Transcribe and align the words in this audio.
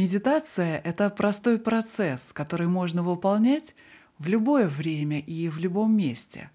Медитация— 0.00 0.78
это 0.84 1.10
простой 1.10 1.58
процесс, 1.58 2.32
который 2.32 2.68
можно 2.68 3.02
выполнять 3.02 3.74
в 4.18 4.28
любое 4.28 4.66
время 4.66 5.18
и 5.18 5.50
в 5.50 5.58
любом 5.58 5.94
месте, 5.94 6.50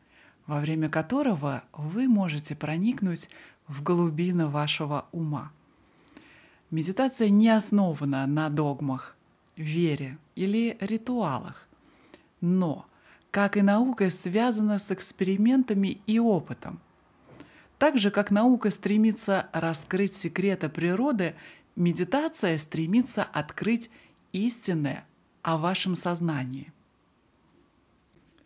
во 0.47 0.59
время 0.59 0.89
которого 0.89 1.61
вы 1.71 2.07
можете 2.07 2.55
проникнуть 2.55 3.29
в 3.67 3.83
глубины 3.83 4.47
вашего 4.47 5.05
ума. 5.11 5.51
Медитация 6.71 7.29
не 7.29 7.49
основана 7.49 8.25
на 8.25 8.49
догмах, 8.49 9.15
вере 9.55 10.17
или 10.33 10.75
ритуалах, 10.79 11.67
но, 12.41 12.87
как 13.29 13.57
и 13.57 13.61
наука, 13.61 14.09
связана 14.09 14.79
с 14.79 14.89
экспериментами 14.89 15.99
и 16.07 16.17
опытом. 16.17 16.79
Так 17.77 17.99
же, 17.99 18.09
как 18.09 18.31
наука 18.31 18.71
стремится 18.71 19.49
раскрыть 19.51 20.15
секреты 20.15 20.67
природы, 20.67 21.35
медитация 21.75 22.57
стремится 22.57 23.23
открыть 23.23 23.89
истинное 24.31 25.05
о 25.41 25.57
вашем 25.57 25.95
сознании 25.95 26.71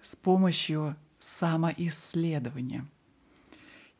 с 0.02 0.16
помощью 0.16 0.96
самоисследования. 1.20 2.86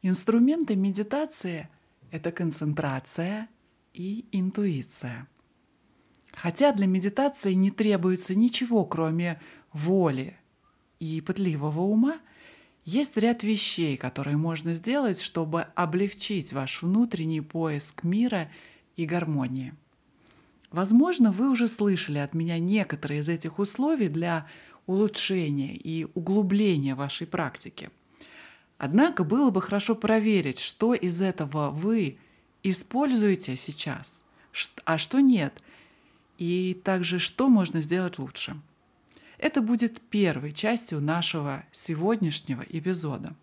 Инструменты 0.02 0.76
медитации— 0.76 1.70
это 2.12 2.32
концентрация 2.32 3.50
и 3.94 4.26
интуиция. 4.32 5.28
Хотя 6.32 6.72
для 6.72 6.88
медитации 6.88 7.54
не 7.54 7.72
требуется 7.72 8.36
ничего, 8.36 8.86
кроме 8.86 9.42
воли 9.74 10.38
и 11.00 11.22
пытливого 11.22 11.82
ума, 11.82 12.20
есть 12.86 13.18
ряд 13.18 13.44
вещей, 13.44 13.98
которые 13.98 14.38
можно 14.38 14.74
сделать, 14.74 15.22
чтобы 15.22 15.64
облегчить 15.76 16.54
ваш 16.54 16.82
внутренний 16.82 17.42
поиск 17.42 18.04
мира 18.04 18.50
и 19.00 19.06
гармонии. 19.06 19.74
Возможно, 20.72 21.32
вы 21.32 21.50
уже 21.50 21.70
слышали 21.70 22.18
от 22.18 22.34
меня 22.34 22.60
некоторые 22.60 23.22
из 23.22 23.30
этих 23.30 23.58
условий 23.58 24.10
для 24.10 24.46
улучшения 24.88 25.74
и 25.74 26.06
углубления 26.16 26.96
вашей 26.96 27.26
практики. 27.26 27.90
Однако 28.78 29.24
было 29.24 29.52
бы 29.52 29.62
хорошо 29.62 29.96
проверить, 29.96 30.60
что 30.60 30.94
из 30.94 31.22
этого 31.22 31.70
вы 31.72 32.18
используете 32.62 33.56
сейчас, 33.56 34.22
а 34.84 34.98
что 34.98 35.22
нет, 35.22 35.64
и 36.38 36.80
также 36.84 37.20
что 37.20 37.48
можно 37.48 37.82
сделать 37.82 38.20
лучше. 38.20 38.60
Это 39.38 39.62
будет 39.62 40.02
первой 40.02 40.52
частью 40.52 41.00
нашего 41.00 41.64
сегодняшнего 41.72 42.66
эпизода. 42.68 43.34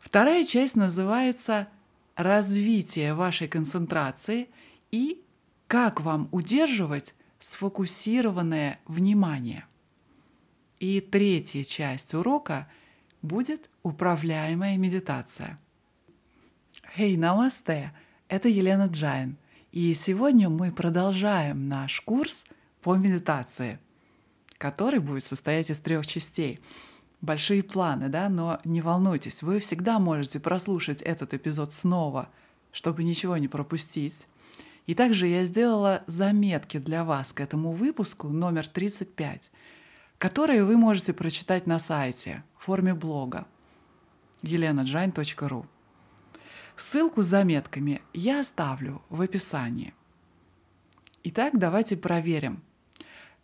Вторая 0.00 0.44
часть 0.44 0.74
называется 0.74 1.68
«Развитие 2.16 3.14
вашей 3.14 3.48
концентрации» 3.48 4.48
и 4.90 5.22
«Как 5.66 6.00
вам 6.00 6.28
удерживать 6.32 7.14
сфокусированное 7.38 8.78
внимание». 8.86 9.64
И 10.80 11.00
третья 11.00 11.64
часть 11.64 12.12
урока 12.12 12.68
будет 13.22 13.70
управляемая 13.82 14.76
медитация. 14.76 15.58
Хей, 16.94 17.14
hey, 17.14 17.18
намасте! 17.18 17.92
Это 18.28 18.48
Елена 18.48 18.86
Джайн. 18.86 19.36
И 19.70 19.94
сегодня 19.94 20.48
мы 20.48 20.72
продолжаем 20.72 21.68
наш 21.68 22.00
курс 22.00 22.44
по 22.82 22.96
медитации– 22.96 23.78
который 24.62 25.00
будет 25.00 25.24
состоять 25.24 25.70
из 25.70 25.80
трех 25.80 26.06
частей. 26.06 26.60
Большие 27.22 27.62
планы, 27.62 28.08
да, 28.08 28.28
но 28.28 28.60
не 28.64 28.82
волнуйтесь, 28.82 29.42
вы 29.42 29.60
всегда 29.60 29.98
можете 29.98 30.40
прослушать 30.40 31.00
этот 31.00 31.32
эпизод 31.32 31.72
снова, 31.72 32.28
чтобы 32.72 33.04
ничего 33.04 33.38
не 33.38 33.48
пропустить. 33.48 34.26
И 34.86 34.94
также 34.94 35.28
я 35.28 35.44
сделала 35.44 36.02
заметки 36.06 36.78
для 36.78 37.04
вас 37.04 37.32
к 37.32 37.40
этому 37.40 37.72
выпуску 37.72 38.28
номер 38.28 38.66
35, 38.66 39.50
которые 40.18 40.64
вы 40.64 40.76
можете 40.76 41.12
прочитать 41.14 41.66
на 41.66 41.78
сайте 41.78 42.42
в 42.58 42.64
форме 42.64 42.92
блога 42.92 43.46
elenajain.ru. 44.42 45.64
Ссылку 46.76 47.22
с 47.22 47.26
заметками 47.26 48.02
я 48.12 48.40
оставлю 48.40 49.00
в 49.08 49.20
описании. 49.20 49.94
Итак, 51.22 51.56
давайте 51.56 51.96
проверим– 51.96 52.62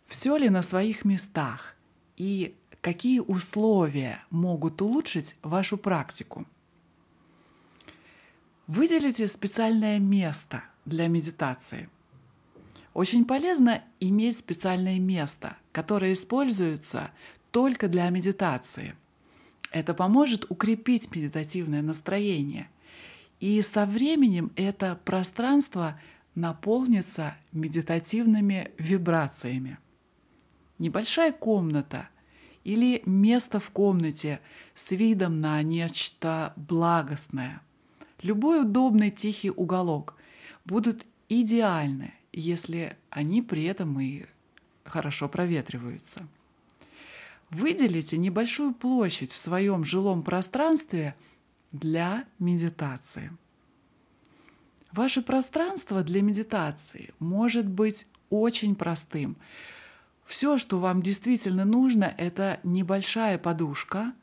все 0.09 0.35
ли 0.35 0.49
на 0.49 0.63
своих 0.63 1.05
местах 1.05 1.75
и 2.17 2.55
какие 2.81 3.19
условия 3.19 4.23
могут 4.29 4.81
улучшить 4.81 5.35
вашу 5.41 5.77
практику. 5.77 6.45
Выделите 8.67 9.27
специальное 9.27 9.99
место 9.99 10.63
для 10.85 11.07
медитации. 11.07 11.89
Очень 12.93 13.25
полезно 13.25 13.83
иметь 13.99 14.37
специальное 14.37 14.99
место, 14.99 15.57
которое 15.71 16.13
используется 16.13 17.11
только 17.51 17.87
для 17.87 18.09
медитации. 18.09 18.95
Это 19.71 19.93
поможет 19.93 20.49
укрепить 20.49 21.13
медитативное 21.15 21.81
настроение. 21.81 22.69
И 23.39 23.61
со 23.61 23.85
временем 23.85 24.51
это 24.55 24.99
пространство 25.05 25.99
наполнится 26.35 27.35
медитативными 27.51 28.71
вибрациями 28.77 29.77
небольшая 30.79 31.31
комната 31.31 32.09
или 32.69 33.01
место 33.07 33.59
в 33.59 33.71
комнате 33.71 34.41
с 34.75 34.91
видом 34.91 35.39
на 35.39 35.59
нечто 35.63 36.53
благостное. 36.55 37.63
Любой 38.21 38.61
удобный 38.61 39.09
тихий 39.09 39.49
уголок 39.49 40.13
будут 40.65 41.03
идеальны, 41.29 42.13
если 42.31 42.95
они 43.09 43.41
при 43.41 43.63
этом 43.63 43.99
и 43.99 44.25
хорошо 44.83 45.27
проветриваются. 45.27 46.27
Выделите 47.49 48.19
небольшую 48.19 48.75
площадь 48.75 49.31
в 49.31 49.39
своем 49.39 49.83
жилом 49.83 50.21
пространстве 50.21 51.15
для 51.71 52.25
медитации. 52.37 53.31
Ваше 54.91 55.23
пространство 55.23 56.03
для 56.03 56.21
медитации 56.21 57.15
может 57.17 57.67
быть 57.67 58.05
очень 58.29 58.75
простым. 58.75 59.37
Все, 60.29 60.59
что 60.59 60.77
вам 60.77 61.01
действительно 61.01 61.65
нужно, 61.65 62.13
это 62.15 62.59
небольшая 62.61 63.39
подушка 63.39 64.13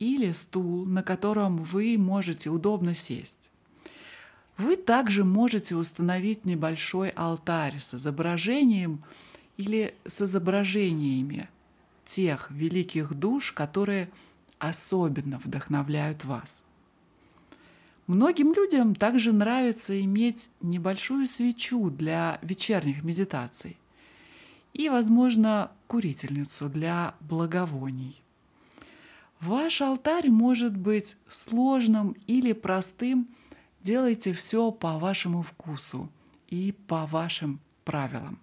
или 0.00 0.32
стул, 0.32 0.84
на 0.86 1.04
котором 1.04 1.58
вы 1.58 1.96
можете 1.98 2.50
удобно 2.50 2.96
сесть. 2.96 3.52
Вы 4.56 4.74
также 4.74 5.22
можете 5.22 5.76
установить 5.76 6.44
небольшой 6.44 7.10
алтарь 7.10 7.78
с 7.78 7.94
изображением 7.94 9.04
или 9.56 9.94
с 10.04 10.22
изображениями 10.22 11.48
тех 12.06 12.50
великих 12.50 13.14
душ, 13.14 13.52
которые 13.52 14.10
особенно 14.58 15.38
вдохновляют 15.38 16.24
вас. 16.24 16.66
Многим 18.08 18.52
людям 18.52 18.96
также 18.96 19.32
нравится 19.32 19.98
иметь 20.02 20.50
небольшую 20.60 21.28
свечу 21.28 21.88
для 21.88 22.40
вечерних 22.42 23.04
медитаций 23.04 23.76
и, 24.72 24.88
возможно, 24.88 25.70
курительницу 25.86 26.68
для 26.68 27.14
благовоний. 27.20 28.22
Ваш 29.40 29.82
алтарь 29.82 30.30
может 30.30 30.76
быть 30.76 31.16
сложным 31.28 32.14
или 32.26 32.52
простым. 32.52 33.28
Делайте 33.82 34.32
все 34.32 34.70
по 34.70 34.98
вашему 34.98 35.42
вкусу 35.42 36.08
и 36.48 36.72
по 36.86 37.06
вашим 37.06 37.58
правилам. 37.84 38.38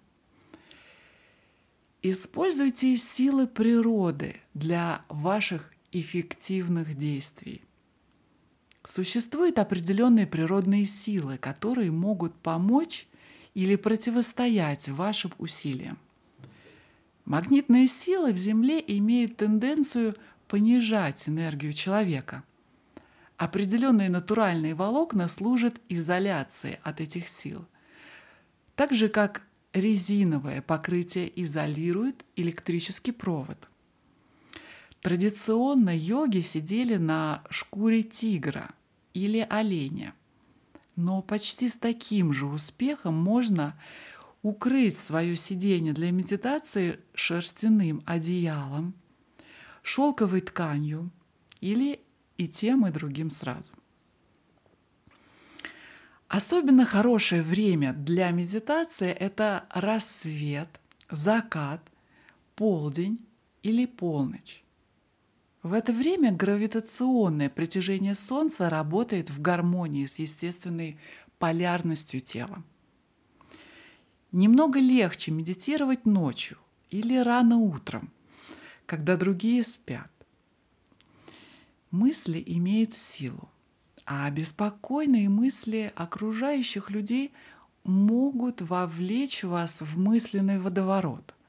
Используйте 2.02 2.96
силы 2.96 3.46
природы 3.46 4.36
для 4.54 5.02
ваших 5.08 5.72
эффективных 5.92 6.96
действий. 6.96 7.62
Существуют 8.84 9.58
определенные 9.58 10.26
природные 10.26 10.86
силы, 10.86 11.36
которые 11.36 11.90
могут 11.90 12.34
помочь 12.34 13.06
или 13.54 13.76
противостоять 13.76 14.88
вашим 14.88 15.32
усилиям. 15.38 15.98
Магнитные 17.30 17.86
силы 17.86 18.32
в 18.32 18.36
Земле 18.36 18.82
имеют 18.84 19.36
тенденцию 19.36 20.16
понижать 20.48 21.28
энергию 21.28 21.72
человека. 21.72 22.42
Определенные 23.36 24.10
натуральные 24.10 24.74
волокна 24.74 25.28
служат 25.28 25.80
изоляции 25.88 26.80
от 26.82 27.00
этих 27.00 27.28
сил. 27.28 27.66
Так 28.74 28.92
же, 28.92 29.08
как 29.08 29.42
резиновое 29.72 30.60
покрытие 30.60 31.30
изолирует 31.40 32.24
электрический 32.34 33.12
провод. 33.12 33.68
Традиционно 35.00 35.96
йоги 35.96 36.40
сидели 36.40 36.96
на 36.96 37.44
шкуре 37.48 38.02
тигра 38.02 38.70
или 39.14 39.46
оленя. 39.48 40.14
Но 40.96 41.22
почти 41.22 41.68
с 41.68 41.76
таким 41.76 42.32
же 42.32 42.46
успехом 42.46 43.14
можно 43.14 43.80
укрыть 44.42 44.96
свое 44.96 45.36
сиденье 45.36 45.92
для 45.92 46.10
медитации 46.10 47.00
шерстяным 47.14 48.02
одеялом, 48.06 48.94
шелковой 49.82 50.40
тканью 50.40 51.10
или 51.60 52.00
и 52.36 52.48
тем, 52.48 52.86
и 52.86 52.90
другим 52.90 53.30
сразу. 53.30 53.72
Особенно 56.28 56.84
хорошее 56.84 57.42
время 57.42 57.92
для 57.92 58.30
медитации– 58.30 59.10
это 59.20 59.66
рассвет, 59.70 60.68
закат, 61.10 61.82
полдень 62.54 63.18
или 63.62 63.84
полночь. 63.84 64.62
В 65.62 65.74
это 65.74 65.92
время 65.92 66.32
гравитационное 66.32 67.50
притяжение 67.50 68.14
Солнца 68.14 68.70
работает 68.70 69.28
в 69.28 69.42
гармонии 69.42 70.06
с 70.06 70.18
естественной 70.18 70.98
полярностью 71.38 72.20
тела. 72.20 72.62
Немного 74.32 74.78
легче 74.78 75.30
медитировать 75.30 76.06
ночью 76.06 76.58
или 76.90 77.16
рано 77.16 77.58
утром, 77.58 78.10
когда 78.86 79.16
другие 79.16 79.64
спят. 79.64 80.10
Мысли 81.90 82.42
имеют 82.46 82.94
силу, 82.94 83.50
а 84.06 84.30
беспокойные 84.30 85.28
мысли 85.28 85.92
окружающих 85.96 86.90
людей 86.90 87.32
могут 87.82 88.60
вовлечь 88.60 89.42
вас 89.42 89.80
в 89.80 89.98
мысленный 89.98 90.60
водоворот– 90.60 91.34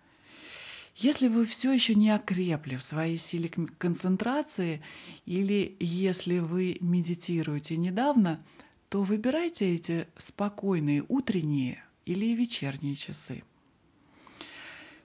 если 0.95 1.29
вы 1.29 1.45
все 1.45 1.71
еще 1.71 1.95
не 1.95 2.09
окрепли 2.09 2.75
в 2.75 2.83
своей 2.83 3.17
силе 3.17 3.49
концентрации, 3.49 4.81
или 5.25 5.75
если 5.79 6.39
вы 6.39 6.77
медитируете 6.81 7.77
недавно, 7.77 8.43
то 8.89 9.01
выбирайте 9.01 9.73
эти 9.73 10.07
спокойные 10.17 11.03
утренние 11.07 11.83
или 12.05 12.33
вечерние 12.35 12.95
часы. 12.95 13.43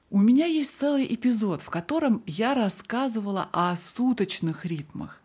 У 0.08 0.20
меня 0.20 0.46
есть 0.46 0.78
целый 0.78 1.06
эпизод, 1.12 1.62
в 1.62 1.70
котором 1.70 2.22
я 2.26 2.54
рассказывала 2.54 3.48
о 3.52 3.74
суточных 3.76 4.64
ритмах 4.64 5.20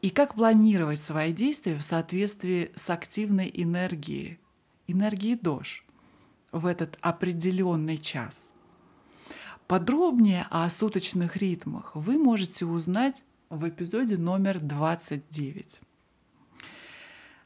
и 0.00 0.10
как 0.10 0.34
планировать 0.34 1.00
свои 1.00 1.32
действия 1.32 1.76
в 1.76 1.82
соответствии 1.82 2.72
с 2.74 2.90
активной 2.90 3.50
энергией, 3.54 4.40
энергией 4.88 5.36
ДОЖ 5.36 5.84
в 6.50 6.66
этот 6.66 6.98
определенный 7.00 7.96
час. 7.96 8.52
Подробнее 9.68 10.46
о 10.50 10.68
суточных 10.68 11.36
ритмах 11.36 11.92
вы 11.94 12.18
можете 12.18 12.66
узнать 12.66 13.24
в 13.48 13.68
эпизоде 13.68 14.16
номер 14.16 14.58
29. 14.58 15.80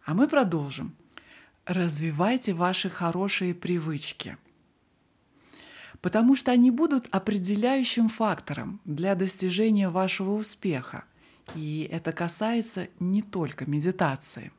А 0.06 0.14
мы 0.14 0.26
продолжим. 0.26 0.96
Развивайте 1.66 2.54
ваши 2.54 2.88
хорошие 2.88 3.52
привычки, 3.52 4.36
потому 6.00 6.36
что 6.36 6.52
они 6.52 6.70
будут 6.70 7.08
определяющим 7.10 8.08
фактором 8.08 8.80
для 8.84 9.16
достижения 9.16 9.88
вашего 9.88 10.34
успеха. 10.34 11.02
И 11.56 11.88
это 11.90 12.12
касается 12.12 12.86
не 13.00 13.20
только 13.20 13.68
медитации. 13.68 14.52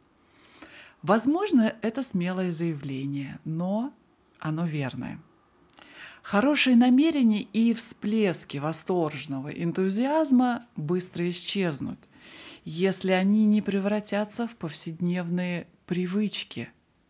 Возможно, 1.01 1.73
это 1.81 2.03
смелое 2.03 2.51
заявление, 2.51 3.39
но 3.45 3.93
оно 4.39 4.65
верное– 4.65 5.19
Хорошие 6.27 6.75
намерения 6.75 7.43
и 7.53 7.73
всплески 7.73 8.57
восторженного 8.57 9.47
энтузиазма 9.47 10.67
быстро 10.75 11.29
исчезнут, 11.29 11.97
если 12.65 13.11
они 13.11 13.45
не 13.45 13.61
превратятся 13.61 14.45
в 14.45 14.57
повседневные 14.57 15.67
привычки 15.85 16.67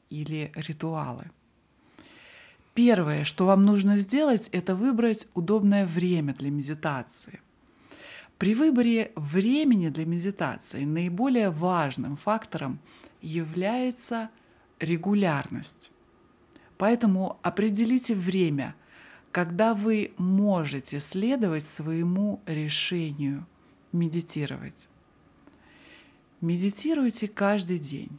или 0.10 0.52
ритуалы. 0.56 1.26
Первое, 2.74 3.24
что 3.24 3.46
вам 3.46 3.64
нужно 3.64 3.98
сделать, 3.98 4.50
это 4.52 4.76
выбрать 4.76 5.28
удобное 5.34 5.86
время 5.86 6.34
для 6.34 6.52
медитации. 6.52 7.42
При 8.38 8.54
выборе 8.54 9.12
времени 9.16 9.90
для 9.90 10.06
медитации 10.06 10.86
наиболее 10.86 11.50
важным 11.50 12.16
фактором 12.16 12.80
является 13.22 14.30
регулярность. 14.80 15.92
Поэтому 16.78 17.40
определите 17.42 18.14
время– 18.14 18.76
когда 19.38 19.76
вы 19.76 20.14
можете 20.18 21.00
следовать 21.00 21.68
своему 21.68 22.42
решению 22.48 23.46
медитировать. 23.92 24.88
Медитируйте 26.42 27.28
каждый 27.28 27.78
день. 27.78 28.18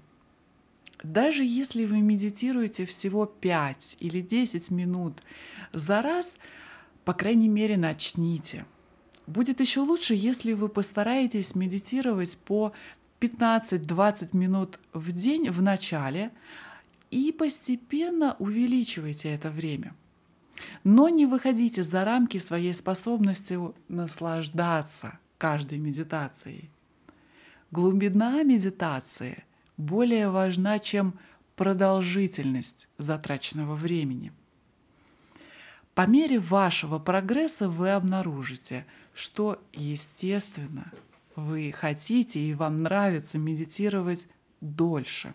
Даже 1.03 1.45
если 1.45 1.85
вы 1.85 2.01
медитируете 2.01 2.85
всего 2.85 3.27
5 3.27 3.99
или 4.01 4.21
10 4.21 4.71
минут 4.71 5.23
за 5.73 6.03
раз, 6.03 6.39
по 7.05 7.15
крайней 7.15 7.49
мере, 7.49 7.77
начните. 7.77 8.67
Будет 9.27 9.61
еще 9.61 9.81
лучше, 9.81 10.15
если 10.15 10.53
вы 10.55 10.69
постараетесь 10.69 11.55
медитировать 11.55 12.37
по 12.39 12.73
15-20 13.21 14.37
минут 14.37 14.79
в 14.93 15.13
день 15.13 15.51
в 15.51 15.63
начале 15.63 16.31
и 17.11 17.33
постепенно 17.33 18.37
увеличивайте 18.39 19.29
это 19.29 19.51
время– 19.51 19.95
но 20.85 21.09
не 21.09 21.27
выходите 21.27 21.83
за 21.83 22.05
рамки 22.05 22.39
своей 22.39 22.75
способности 22.75 23.59
наслаждаться 23.89 25.19
каждой 25.37 25.79
медитацией. 25.79 26.71
Глубина 27.71 28.43
медитации 28.43 29.45
более 29.79 30.29
важна, 30.29 30.79
чем 30.79 31.19
продолжительность 31.57 32.87
затраченного 32.99 33.75
времени. 33.75 34.33
По 35.95 36.07
мере 36.07 36.39
вашего 36.39 36.99
прогресса 36.99 37.71
вы 37.71 37.91
обнаружите, 37.91 38.85
что, 39.15 39.59
естественно, 39.73 40.93
вы 41.35 41.73
хотите 41.73 42.39
и 42.39 42.53
вам 42.53 42.77
нравится 42.77 43.39
медитировать 43.39 44.29
дольше. 44.61 45.35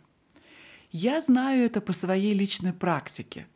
Я 0.92 1.20
знаю 1.22 1.66
это 1.66 1.82
по 1.82 1.92
своей 1.92 2.36
личной 2.36 2.74
практике– 2.74 3.48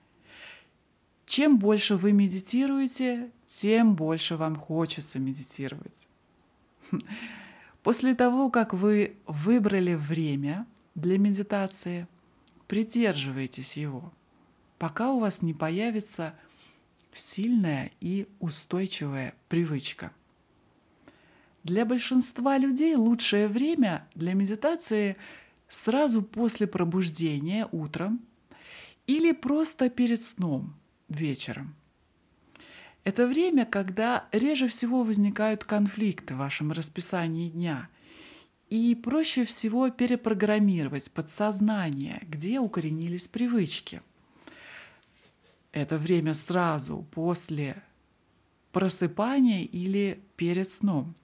чем 1.28 1.60
больше 1.60 1.98
вы 1.98 2.14
медитируете, 2.14 3.32
тем 3.48 3.96
больше 3.96 4.38
вам 4.38 4.56
хочется 4.56 5.20
медитировать. 5.20 6.08
После 7.84 8.16
того, 8.16 8.50
как 8.50 8.74
вы 8.74 9.18
выбрали 9.28 9.94
время 9.94 10.66
для 10.98 11.20
медитации, 11.20 12.08
придерживайтесь 12.68 13.78
его, 13.78 14.12
пока 14.80 15.14
у 15.14 15.20
вас 15.20 15.42
не 15.44 15.54
появится 15.54 16.34
сильная 17.14 17.92
и 18.02 18.28
устойчивая 18.40 19.36
привычка. 19.48 20.12
Для 21.64 21.86
большинства 21.86 22.58
людей 22.58 22.96
лучшее 22.96 23.48
время 23.48 24.08
для 24.16 24.34
медитации 24.34 25.18
сразу 25.70 26.24
после 26.24 26.66
пробуждения 26.66 27.68
утром 27.72 28.20
или 29.06 29.34
просто 29.34 29.90
перед 29.90 30.24
сном– 30.24 30.76
вечером. 31.10 31.76
Это 33.04 33.28
время, 33.28 33.66
когда 33.66 34.28
реже 34.32 34.68
всего 34.68 35.04
возникают 35.04 35.64
конфликты 35.64 36.34
в 36.34 36.40
вашем 36.40 36.72
расписании 36.72 37.50
дня, 37.50 37.88
и 38.70 38.96
проще 38.96 39.46
всего 39.46 39.90
перепрограммировать 39.90 41.10
подсознание, 41.12 42.22
где 42.28 42.60
укоренились 42.60 43.28
привычки. 43.28 44.02
Это 45.72 45.98
время 45.98 46.34
сразу 46.34 47.06
после 47.12 47.82
просыпания 48.72 49.64
или 49.64 50.22
перед 50.36 50.70
сном. 50.70 51.16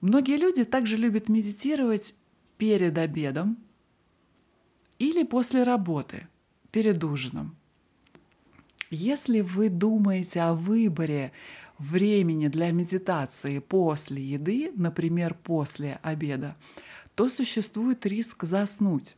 Многие 0.00 0.36
люди 0.36 0.64
также 0.64 0.96
любят 0.96 1.28
медитировать 1.28 2.14
перед 2.56 2.96
обедом 2.96 3.58
или 4.98 5.22
после 5.22 5.62
работы, 5.62 6.26
перед 6.72 7.02
ужином. 7.04 7.56
Если 8.90 9.40
вы 9.40 9.68
думаете 9.68 10.40
о 10.40 10.54
выборе 10.54 11.32
времени 11.80 12.48
для 12.48 12.70
медитации 12.70 13.58
после 13.58 14.22
еды, 14.22 14.70
например, 14.76 15.34
после 15.34 15.98
обеда, 16.02 16.56
то 17.14 17.28
существует 17.28 18.06
риск 18.06 18.44
заснуть. 18.44 19.16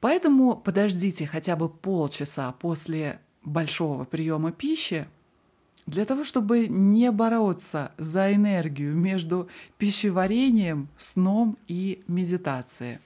Поэтому 0.00 0.54
подождите 0.56 1.26
хотя 1.26 1.56
бы 1.56 1.68
полчаса 1.68 2.52
после 2.52 3.20
большого 3.42 4.04
приема 4.04 4.52
пищи 4.52 5.08
для 5.86 6.04
того, 6.04 6.24
чтобы 6.24 6.68
не 6.68 7.10
бороться 7.10 7.92
за 7.96 8.34
энергию 8.34 8.94
между 8.94 9.48
пищеварением, 9.78 10.88
сном 10.98 11.56
и 11.68 12.02
медитацией. 12.06 12.98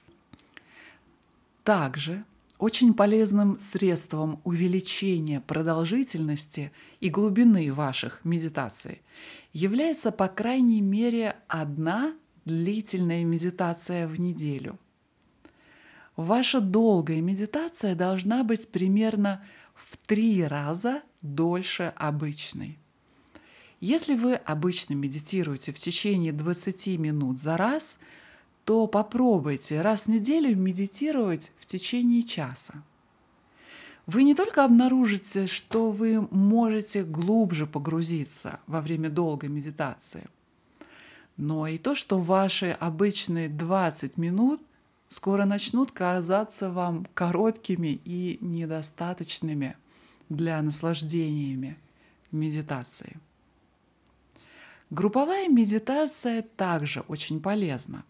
Также 1.62 2.24
очень 2.58 2.92
полезным 2.92 3.60
средством 3.60 4.40
увеличения 4.44 5.40
продолжительности 5.40 6.72
и 7.00 7.08
глубины 7.08 7.72
ваших 7.72 8.24
медитаций 8.24 9.02
является 9.52 10.10
по 10.10 10.28
крайней 10.28 10.80
мере 10.80 11.36
одна 11.46 12.14
длительная 12.44 13.24
медитация 13.24 14.08
в 14.08 14.18
неделю. 14.18 14.78
Ваша 16.16 16.60
долгая 16.60 17.20
медитация 17.20 17.94
должна 17.94 18.42
быть 18.42 18.68
примерно 18.68 19.44
в 19.74 19.96
три 19.96 20.42
раза 20.42 21.02
дольше 21.22 21.92
обычной. 21.96 22.78
Если 23.80 24.16
вы 24.16 24.34
обычно 24.34 24.94
медитируете 24.94 25.72
в 25.72 25.78
течение 25.78 26.32
20 26.32 26.98
минут 26.98 27.38
за 27.38 27.56
раз, 27.56 27.98
то 28.68 28.86
попробуйте 28.86 29.80
раз 29.80 30.02
в 30.02 30.08
неделю 30.08 30.54
медитировать 30.54 31.52
в 31.58 31.64
течение 31.64 32.22
часа. 32.22 32.82
Вы 34.06 34.24
не 34.24 34.34
только 34.34 34.62
обнаружите, 34.62 35.46
что 35.46 35.90
вы 35.90 36.28
можете 36.30 37.02
глубже 37.02 37.66
погрузиться 37.66 38.60
во 38.66 38.82
время 38.82 39.08
долгой 39.08 39.48
медитации, 39.48 40.26
но 41.38 41.66
и 41.66 41.78
то, 41.78 41.94
что 41.94 42.18
ваши 42.18 42.76
обычные 42.78 43.48
20 43.48 44.18
минут 44.18 44.60
скоро 45.08 45.46
начнут 45.46 45.90
казаться 45.90 46.70
вам 46.70 47.06
короткими 47.14 47.98
и 48.04 48.36
недостаточными 48.42 49.78
для 50.28 50.60
наслаждениями 50.60 51.78
медитации. 52.32 53.16
Групповая 54.90 55.48
медитация 55.48 56.42
также 56.42 57.00
очень 57.08 57.40
полезна. 57.40 58.04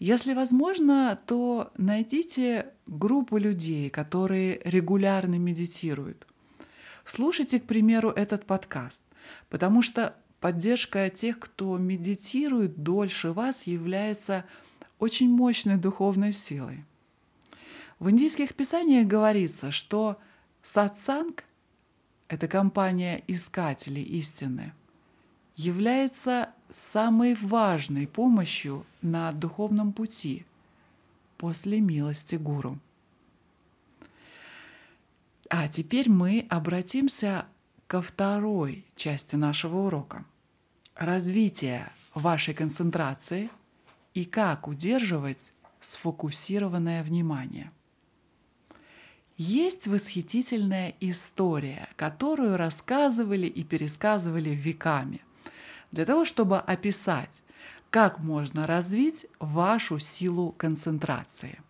Если 0.00 0.32
возможно, 0.32 1.20
то 1.26 1.70
найдите 1.76 2.68
группу 2.86 3.36
людей, 3.36 3.90
которые 3.90 4.58
регулярно 4.64 5.34
медитируют. 5.34 6.26
Слушайте, 7.04 7.60
к 7.60 7.64
примеру, 7.66 8.08
этот 8.08 8.46
подкаст, 8.46 9.02
потому 9.50 9.82
что 9.82 10.16
поддержка 10.40 11.10
тех, 11.10 11.38
кто 11.38 11.76
медитирует 11.76 12.82
дольше 12.82 13.32
вас, 13.32 13.66
является 13.66 14.46
очень 14.98 15.28
мощной 15.28 15.76
духовной 15.76 16.32
силой. 16.32 16.84
В 17.98 18.08
индийских 18.08 18.54
писаниях 18.54 19.06
говорится, 19.06 19.70
что 19.70 20.18
сатсанг— 20.62 21.44
это 22.28 22.48
компания 22.48 23.22
искателей 23.26 24.02
истины, 24.02 24.72
является 25.60 26.50
самой 26.70 27.34
важной 27.34 28.06
помощью 28.06 28.86
на 29.02 29.32
духовном 29.32 29.92
пути 29.92 30.46
после 31.36 31.80
милости 31.80 32.36
гуру. 32.36 32.78
А 35.50 35.68
теперь 35.68 36.08
мы 36.08 36.46
обратимся 36.48 37.46
ко 37.86 38.00
второй 38.00 38.84
части 38.96 39.36
нашего 39.36 39.86
урока. 39.86 40.24
Развитие 40.94 41.90
вашей 42.14 42.54
концентрации 42.54 43.50
и 44.14 44.24
как 44.24 44.68
удерживать 44.68 45.52
сфокусированное 45.80 47.02
внимание. 47.02 47.70
Есть 49.36 49.86
восхитительная 49.86 50.94
история, 51.00 51.88
которую 51.96 52.56
рассказывали 52.56 53.46
и 53.46 53.62
пересказывали 53.64 54.50
веками– 54.50 55.20
для 55.92 56.04
того, 56.04 56.24
чтобы 56.24 56.58
описать, 56.58 57.42
как 57.90 58.20
можно 58.20 58.66
развить 58.66 59.26
вашу 59.38 59.98
силу 59.98 60.52
концентрации. 60.52 61.60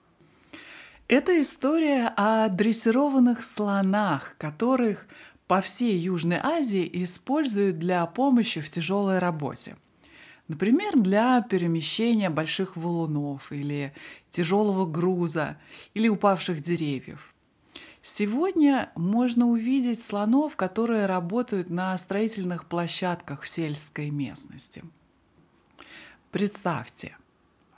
Это 1.09 1.41
история 1.43 2.13
о 2.17 2.49
дрессированных 2.49 3.43
слонах, 3.43 4.37
которых 4.39 5.07
по 5.49 5.61
всей 5.61 5.99
Южной 5.99 6.39
Азии 6.41 6.89
используют 7.03 7.81
для 7.81 8.07
помощи 8.07 8.61
в 8.61 8.71
тяжелой 8.71 9.19
работе. 9.19 9.77
Например, 10.47 10.97
для 10.97 11.43
перемещения 11.43 12.31
больших 12.31 12.77
валунов 12.77 13.51
или 13.51 13.93
тяжелого 14.31 14.87
груза 14.87 15.57
или 15.95 16.09
упавших 16.09 16.61
деревьев. 16.61 17.35
Сегодня 18.03 18.91
можно 18.95 19.47
увидеть 19.47 20.03
слонов, 20.03 20.57
которые 20.57 21.07
работают 21.07 21.69
на 21.69 21.97
строительных 21.99 22.65
площадках 22.67 23.43
в 23.43 23.49
сельской 23.49 24.11
местности. 24.11 24.83
Представьте, 26.31 27.17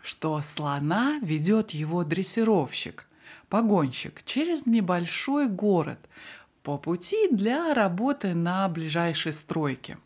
что 0.01 0.41
слона 0.43 1.19
ведет 1.23 1.73
его 1.73 2.05
дрессировщик, 2.05 3.09
погонщик 3.49 4.23
через 4.25 4.67
небольшой 4.67 5.49
город 5.49 5.99
по 6.63 6.79
пути 6.79 7.29
для 7.31 7.75
работы 7.75 8.35
на 8.35 8.69
ближайшей 8.69 9.33
стройке. 9.33 9.99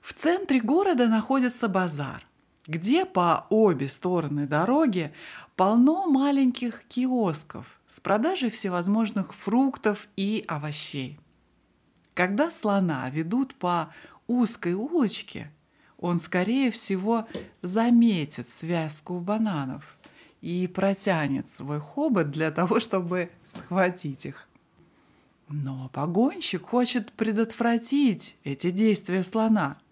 В 0.00 0.12
центре 0.12 0.60
города 0.60 1.06
находится 1.06 1.68
базар, 1.68 2.26
где 2.66 3.04
по 3.04 3.46
обе 3.50 3.88
стороны 3.88 4.46
дороги 4.46 5.12
полно 5.58 6.06
маленьких 6.06 6.84
киосков 6.84 7.80
с 7.88 7.98
продажей 7.98 8.48
всевозможных 8.48 9.34
фруктов 9.34 10.06
и 10.14 10.44
овощей. 10.46 11.18
Когда 12.14 12.52
слона 12.52 13.10
ведут 13.10 13.56
по 13.56 13.92
узкой 14.28 14.74
улочке, 14.74 15.50
он, 15.98 16.20
скорее 16.20 16.70
всего, 16.70 17.26
заметит 17.60 18.48
связку 18.48 19.18
бананов 19.18 19.98
и 20.42 20.68
протянет 20.68 21.50
свой 21.50 21.80
хобот 21.80 22.30
для 22.30 22.52
того, 22.52 22.78
чтобы 22.78 23.28
схватить 23.44 24.26
их. 24.26 24.48
Но 25.48 25.90
погонщик 25.92 26.66
хочет 26.66 27.12
предотвратить 27.14 28.36
эти 28.44 28.70
действия 28.70 29.24
слона– 29.24 29.76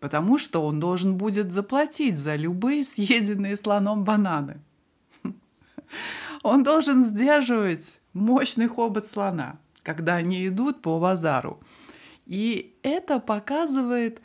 потому 0.00 0.38
что 0.38 0.64
он 0.64 0.78
должен 0.78 1.16
будет 1.16 1.52
заплатить 1.52 2.18
за 2.18 2.36
любые 2.36 2.84
съеденные 2.84 3.56
слоном 3.56 4.04
бананы. 4.04 4.60
Он 6.42 6.62
должен 6.62 7.04
сдерживать 7.04 8.00
мощный 8.12 8.68
хобот 8.68 9.06
слона, 9.06 9.58
когда 9.82 10.16
они 10.16 10.46
идут 10.46 10.82
по 10.82 10.98
базару. 10.98 11.60
И 12.26 12.74
это 12.82 13.20
показывает, 13.20 14.20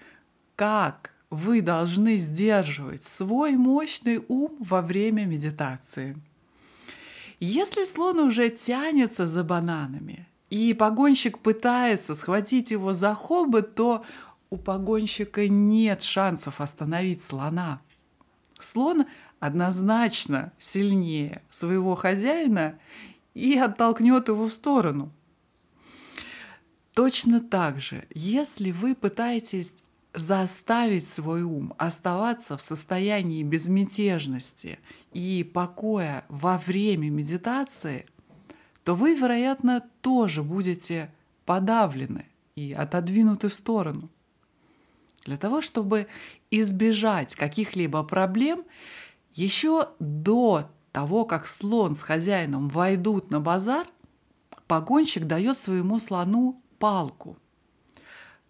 как 0.55 1.12
вы 1.29 1.62
должны 1.62 2.17
сдерживать 2.17 3.03
свой 3.03 3.53
мощный 3.53 4.24
ум 4.27 4.55
во 4.60 4.82
время 4.82 5.25
медитации. 5.25 6.15
Если 7.39 7.84
слон 7.86 8.20
уже 8.20 8.50
тянется 8.50 9.27
за 9.27 9.43
бананами, 9.43 10.27
и 10.50 10.75
погонщик 10.75 11.39
пытается 11.39 12.13
схватить 12.13 12.70
его 12.70 12.93
за 12.93 13.15
хобот, 13.15 13.74
то 13.74 14.05
у 14.51 14.58
погонщика 14.58 15.48
нет 15.48 16.03
шансов 16.03 16.62
остановить 16.62 17.24
слона. 17.24 17.82
Слон 18.60 19.05
однозначно 19.44 20.54
сильнее 20.58 21.42
своего 21.50 21.96
хозяина 21.96 22.80
и 23.34 23.58
оттолкнет 23.58 24.30
его 24.30 24.48
в 24.48 24.54
сторону. 24.54 25.12
Точно 26.94 27.42
так 27.42 27.82
же, 27.82 28.06
если 28.14 28.72
вы 28.72 28.96
пытаетесь 28.96 29.74
заставить 30.14 31.06
свой 31.06 31.42
ум 31.42 31.74
оставаться 31.78 32.56
в 32.56 32.62
состоянии 32.62 33.44
безмятежности 33.44 34.80
и 35.12 35.44
покоя 35.44 36.24
во 36.30 36.58
время 36.58 37.10
медитации, 37.10 38.06
то 38.86 38.96
вы, 38.96 39.14
вероятно, 39.14 39.84
тоже 40.00 40.42
будете 40.42 41.14
подавлены 41.46 42.28
и 42.56 42.72
отодвинуты 42.72 43.50
в 43.50 43.56
сторону. 43.56 44.10
Для 45.26 45.36
того, 45.36 45.62
чтобы 45.62 46.08
избежать 46.50 47.36
каких-либо 47.36 48.04
проблем, 48.04 48.64
еще 49.34 49.90
до 50.00 50.70
того, 50.92 51.25
как 51.25 51.48
слон 51.48 51.96
с 51.96 52.02
хозяином 52.02 52.70
войдут 52.70 53.32
на 53.32 53.40
базар, 53.40 53.88
погонщик 54.68 55.25
дает 55.25 55.58
своему 55.58 56.00
слону 56.00 56.62
палку. 56.80 57.38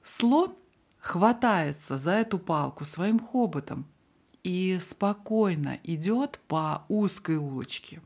Слон 0.04 0.54
хватается 1.00 1.98
за 1.98 2.12
эту 2.12 2.40
палку 2.40 2.86
своим 2.86 3.20
хоботом 3.20 3.86
и 4.44 4.80
спокойно 4.82 5.80
идет 5.84 6.40
по 6.48 6.86
узкой 6.90 7.38
улочке. 7.38 8.02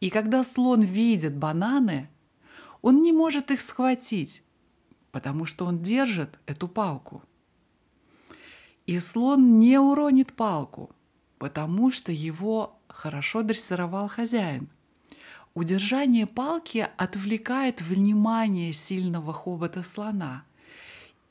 И 0.00 0.10
когда 0.10 0.42
слон 0.42 0.82
видит 0.82 1.36
бананы, 1.36 2.10
он 2.82 3.02
не 3.02 3.12
может 3.12 3.50
их 3.50 3.60
схватить, 3.60 4.42
потому 5.12 5.46
что 5.46 5.64
он 5.64 5.80
держит 5.80 6.38
эту 6.46 6.68
палку– 6.68 7.22
и 8.86 8.98
слон 8.98 9.58
не 9.58 9.78
уронит 9.78 10.34
палку, 10.34 10.90
потому 11.38 11.90
что 11.90 12.12
его 12.12 12.78
хорошо 12.88 13.42
дрессировал 13.42 14.08
хозяин. 14.08 14.68
Удержание 15.54 16.26
палки 16.26 16.88
отвлекает 16.96 17.80
внимание 17.80 18.72
сильного 18.72 19.32
хобота 19.32 19.82
слона 19.82 20.44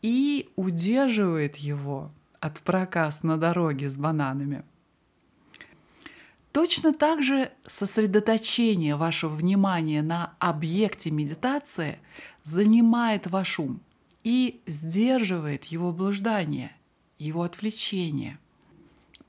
и 0.02 0.50
удерживает 0.56 1.58
его 1.58 2.12
от 2.40 2.60
проказ 2.60 3.24
на 3.24 3.38
дороге 3.38 3.90
с 3.90 3.96
бананами. 3.96 4.64
Точно 6.52 6.94
так 6.94 7.24
же 7.24 7.52
сосредоточение 7.66 8.96
вашего 8.96 9.34
внимания 9.34 10.02
на 10.02 10.36
объекте 10.40 11.10
медитации 11.10 12.00
занимает 12.44 13.28
ваш 13.28 13.60
ум 13.60 13.82
и 14.24 14.62
сдерживает 14.68 15.66
его 15.66 15.92
блуждание– 15.92 16.76
его 17.24 17.44
отвлечение. 17.44 18.38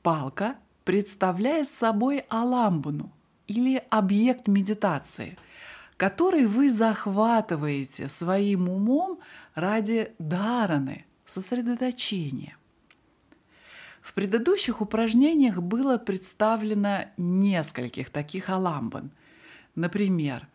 Палка 0.03 0.57
представляет 0.85 1.69
собой 1.71 2.25
аламбуну 2.29 3.13
или 3.47 3.83
объект 3.91 4.49
медитации, 4.49 5.37
который 5.97 6.47
вы 6.47 6.71
захватываете 6.71 8.09
своим 8.09 8.69
умом 8.69 9.21
ради 9.55 10.13
дараны, 10.19 11.07
сосредоточения. 11.27 12.57
В 14.01 14.13
предыдущих 14.13 14.83
упражнениях 14.83 15.63
было 15.63 15.97
представлено 15.97 17.07
нескольких 17.17 18.11
таких 18.11 18.51
аламбан. 18.51 19.11
Например, 19.75 20.47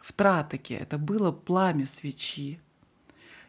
в 0.00 0.12
тратаке 0.12 0.74
это 0.74 0.98
было 0.98 1.32
пламя 1.32 1.86
свечи, 1.86 2.60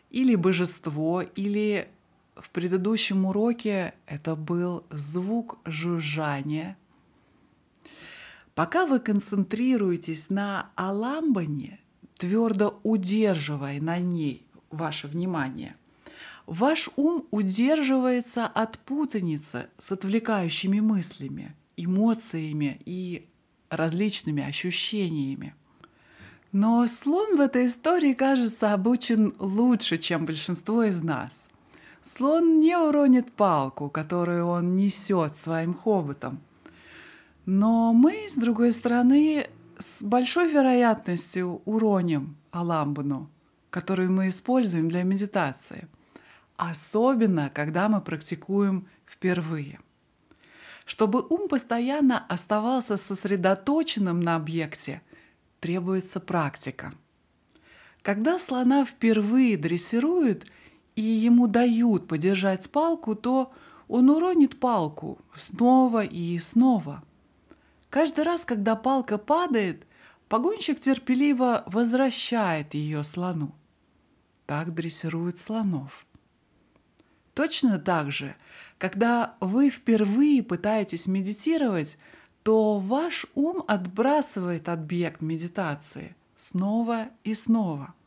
или 0.10 0.36
божество, 0.36 1.22
или 1.22 1.90
в 2.36 2.50
предыдущем 2.50 3.26
уроке 3.26 3.94
это 4.08 4.36
был 4.36 4.86
звук 4.90 5.60
жужжания. 5.66 6.78
Пока 8.56 8.86
вы 8.86 9.00
концентрируетесь 9.00 10.30
на 10.30 10.70
аламбане, 10.76 11.80
твердо 12.18 12.80
удерживая 12.84 13.82
на 13.82 14.00
ней 14.00 14.46
ваше 14.70 15.08
внимание, 15.08 15.76
ваш 16.46 16.90
ум 16.96 17.28
удерживается 17.32 18.46
от 18.46 18.78
путаницы 18.80 19.70
с 19.78 19.92
отвлекающими 19.92 20.80
мыслями, 20.80 21.56
эмоциями 21.78 22.82
и 22.86 23.28
различными 23.70 24.44
ощущениями. 24.44 25.56
Но 26.52 26.86
слон 26.88 27.38
в 27.38 27.40
этой 27.40 27.68
истории, 27.68 28.14
кажется, 28.14 28.74
обучен 28.74 29.34
лучше, 29.40 29.98
чем 29.98 30.26
большинство 30.26 30.84
из 30.84 31.02
нас. 31.02 31.50
Слон 32.03 32.60
не 32.60 32.75
уронит 32.75 33.31
палку, 33.31 33.89
которую 33.89 34.48
он 34.48 34.75
несет 34.75 35.36
своим 35.36 35.74
хоботом. 35.74 36.41
Но 37.46 37.93
мы, 37.93 38.27
с 38.27 38.34
другой 38.34 38.74
стороны, 38.74 39.48
с 39.77 40.01
большой 40.01 40.51
вероятностью 40.51 41.62
уроним 41.65 42.38
аламбану, 42.51 43.29
которую 43.70 44.12
мы 44.12 44.29
используем 44.29 44.89
для 44.89 45.03
медитации. 45.03 45.88
Особенно, 46.58 47.51
когда 47.53 47.88
мы 47.88 48.01
практикуем 48.01 48.88
впервые. 49.05 49.79
Чтобы 50.86 51.25
ум 51.29 51.48
постоянно 51.48 52.25
оставался 52.27 52.98
сосредоточенным 52.98 54.22
на 54.22 54.36
объекте, 54.36 55.01
требуется 55.60 56.20
практика. 56.20 56.93
Когда 58.01 58.39
слона 58.39 58.86
впервые 58.86 59.55
дрессируют– 59.55 60.50
и 60.96 61.02
ему 61.02 61.48
дают 61.48 62.08
подержать 62.08 62.70
палку, 62.70 63.16
то 63.16 63.52
он 63.88 64.10
уронит 64.10 64.60
палку 64.60 65.20
снова 65.36 66.04
и 66.04 66.38
снова. 66.40 67.04
Каждый 67.90 68.24
раз, 68.24 68.46
когда 68.46 68.76
палка 68.76 69.18
падает, 69.18 69.86
погонщик 70.30 70.80
терпеливо 70.80 71.64
возвращает 71.66 72.74
ее 72.74 73.04
слону. 73.04 73.54
Так 74.46 74.74
дрессируют 74.74 75.38
слонов. 75.38 76.06
Точно 77.34 77.80
так 77.80 78.12
же, 78.12 78.36
когда 78.78 79.36
вы 79.40 79.70
впервые 79.70 80.44
пытаетесь 80.44 81.08
медитировать, 81.08 81.98
то 82.44 82.80
ваш 82.80 83.26
ум 83.36 83.64
отбрасывает 83.68 84.68
объект 84.68 85.22
медитации 85.22 86.16
снова 86.38 87.10
и 87.24 87.34
снова– 87.34 87.94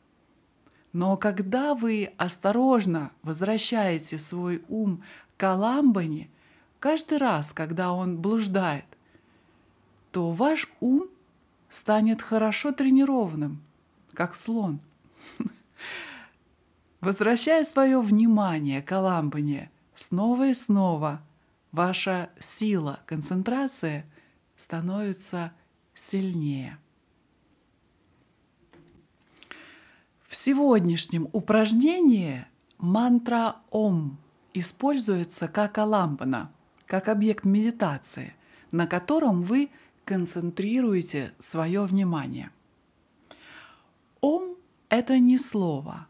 но 0.95 1.17
когда 1.17 1.75
вы 1.75 2.13
осторожно 2.15 3.11
возвращаете 3.21 4.17
свой 4.17 4.63
ум 4.69 5.03
к 5.35 5.43
Аламбане, 5.43 6.29
каждый 6.79 7.17
раз, 7.17 7.51
когда 7.51 7.91
он 7.91 8.15
блуждает, 8.15 8.85
то 10.11 10.31
ваш 10.31 10.69
ум 10.79 11.09
станет 11.69 12.21
хорошо 12.21 12.71
тренированным, 12.71 13.61
как 14.13 14.35
слон. 14.35 14.79
Возвращая 17.01 17.65
свое 17.65 17.99
внимание 17.99 18.81
к 18.81 18.89
Аламбане 18.93 19.69
снова 19.95 20.47
и 20.47 20.53
снова, 20.53 21.21
ваша 21.73 22.29
сила 22.39 23.01
концентрации 23.05 24.05
становится 24.55 25.51
сильнее. 25.93 26.77
В 30.27 30.35
сегодняшнем 30.35 31.29
упражнении 31.33 32.45
мантра 32.79 33.57
Ом 33.69 34.17
используется 34.55 35.47
как 35.47 35.77
аламбана, 35.77 36.51
как 36.87 37.09
объект 37.09 37.45
медитации, 37.45 38.33
на 38.71 38.87
котором 38.87 39.43
вы 39.43 39.69
концентрируете 40.03 41.31
свое 41.37 41.83
внимание. 41.85 42.49
Ом– 44.19 44.55
это 44.89 45.19
не 45.19 45.37
слово, 45.37 46.07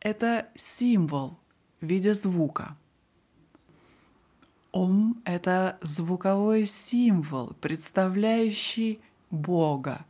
это 0.00 0.48
символ 0.54 1.38
в 1.82 1.86
виде 1.86 2.14
звука. 2.14 2.78
Ом– 4.72 5.20
это 5.26 5.78
звуковой 5.82 6.64
символ, 6.64 7.52
представляющий 7.60 9.00
Бога, 9.30 10.06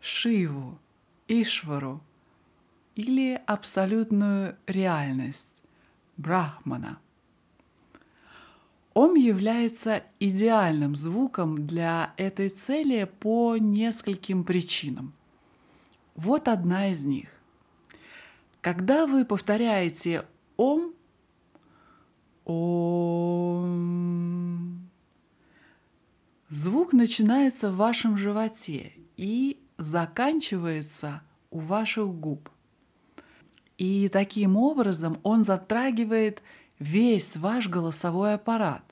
Шиву, 0.00 0.78
Ишвару– 1.28 2.00
или 2.94 3.40
абсолютную 3.46 4.56
реальность 4.66 5.54
Брахмана. 6.16 6.98
Ом 8.94 9.14
является 9.14 10.02
идеальным 10.20 10.96
звуком 10.96 11.66
для 11.66 12.12
этой 12.18 12.50
цели 12.50 13.10
по 13.20 13.56
нескольким 13.56 14.44
причинам. 14.44 15.14
Вот 16.14 16.46
одна 16.46 16.88
из 16.88 17.06
них. 17.06 17.30
Когда 18.60 19.06
вы 19.06 19.24
повторяете 19.24 20.26
Ом, 20.58 20.92
Ом, 22.44 23.72
звук 26.50 26.92
начинается 26.92 27.70
в 27.70 27.76
вашем 27.76 28.18
животе 28.18 28.92
и 29.16 29.58
заканчивается 29.78 31.22
у 31.50 31.60
ваших 31.60 32.08
губ– 32.08 32.50
и 33.82 34.08
таким 34.08 34.56
образом 34.56 35.18
он 35.24 35.42
затрагивает 35.42 36.40
весь 36.78 37.36
ваш 37.36 37.68
голосовой 37.68 38.34
аппарат, 38.34 38.84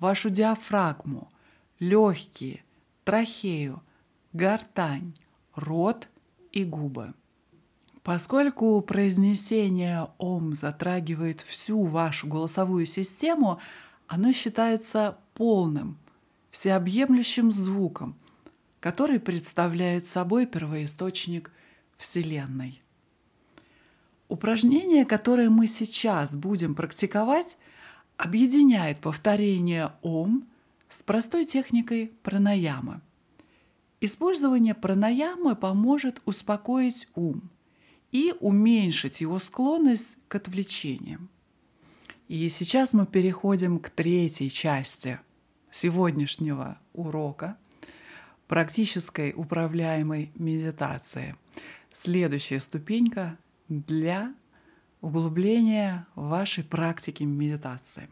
вашу 0.00 0.30
диафрагму, 0.30 1.28
легкие, 1.78 2.64
трахею, 3.04 3.84
гортань, 4.32 5.14
рот 5.54 6.08
и 6.50 6.64
губы. 6.64 7.14
Поскольку 8.02 8.80
произнесение 8.80 10.08
«Ом» 10.18 10.56
затрагивает 10.56 11.40
всю 11.42 11.84
вашу 11.84 12.26
голосовую 12.26 12.86
систему, 12.86 13.60
оно 14.08 14.32
считается 14.32 15.18
полным, 15.34 15.98
всеобъемлющим 16.50 17.52
звуком, 17.52 18.16
который 18.80 19.20
представляет 19.20 20.08
собой 20.08 20.46
первоисточник 20.46 21.52
Вселенной. 21.96 22.82
Упражнение, 24.28 25.04
которое 25.04 25.50
мы 25.50 25.66
сейчас 25.66 26.36
будем 26.36 26.74
практиковать, 26.74 27.56
объединяет 28.16 29.00
повторение 29.00 29.92
ОМ 30.02 30.46
с 30.88 31.02
простой 31.02 31.44
техникой 31.44 32.12
пранаямы. 32.22 33.00
Использование 34.00 34.74
пранаямы 34.74 35.54
поможет 35.54 36.20
успокоить 36.24 37.08
ум 37.14 37.50
и 38.12 38.34
уменьшить 38.40 39.20
его 39.20 39.38
склонность 39.38 40.18
к 40.28 40.34
отвлечениям. 40.34 41.28
И 42.28 42.48
сейчас 42.48 42.92
мы 42.92 43.06
переходим 43.06 43.78
к 43.78 43.90
третьей 43.90 44.50
части 44.50 45.20
сегодняшнего 45.70 46.78
урока 46.92 47.56
практической 48.48 49.32
управляемой 49.36 50.32
медитации. 50.34 51.36
Следующая 51.92 52.60
ступенька 52.60 53.38
для 53.68 54.34
углубления 55.00 56.06
вашей 56.14 56.64
практики 56.64 57.22
медитации. 57.22 58.08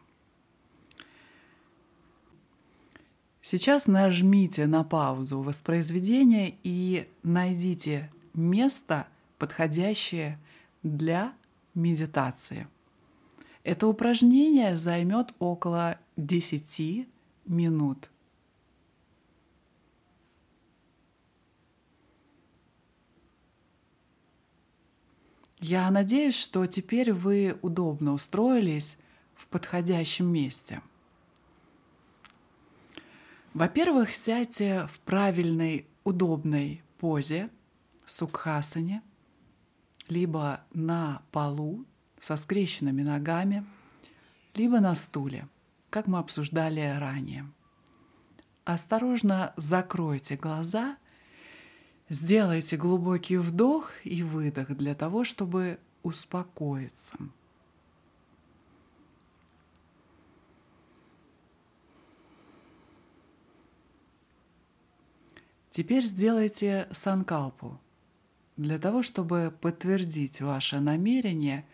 Сейчас 3.41 3.87
нажмите 3.87 4.67
на 4.67 4.85
паузу 4.85 5.43
воспроизведения 5.43 6.55
и 6.63 7.09
найдите 7.23 8.11
место, 8.33 9.07
подходящее 9.39 10.39
для 10.83 11.35
медитации. 11.75 12.69
Это 13.63 13.87
упражнение 13.87 14.77
займет 14.77 15.35
около 15.39 15.99
10 16.17 17.07
минут. 17.47 18.11
Я 25.67 25.91
надеюсь, 25.91 26.39
что 26.39 26.67
теперь 26.67 27.15
вы 27.15 27.59
удобно 27.63 28.13
устроились 28.13 28.99
в 29.35 29.47
подходящем 29.49 30.27
месте. 30.27 30.83
Во-первых, 33.55 34.15
сядьте 34.15 34.87
в 34.93 35.01
правильной, 35.01 35.87
удобной 36.05 36.83
позе, 36.99 37.49
сукхасане, 38.05 39.01
либо 40.07 40.61
на 40.75 41.23
полу 41.33 41.87
со 42.21 42.37
скрещенными 42.37 43.01
ногами, 43.01 43.65
либо 44.53 44.81
на 44.81 44.95
стуле, 44.95 45.49
как 45.89 46.09
мы 46.09 46.19
обсуждали 46.19 46.95
ранее. 46.99 47.51
Осторожно 48.67 49.55
закройте 49.57 50.37
глаза, 50.37 50.99
сделайте 52.09 52.77
глубокий 52.77 53.39
вдох 53.39 53.93
и 54.05 54.23
выдох 54.23 54.77
для 54.77 54.95
того, 54.95 55.25
чтобы 55.25 55.79
успокоиться. 56.03 57.17
Теперь 65.71 66.05
сделайте 66.05 66.87
санкалпу 66.93 67.81
для 68.57 68.79
того, 68.79 69.03
чтобы 69.03 69.53
подтвердить 69.61 70.41
ваше 70.41 70.79
намерение 70.79 71.67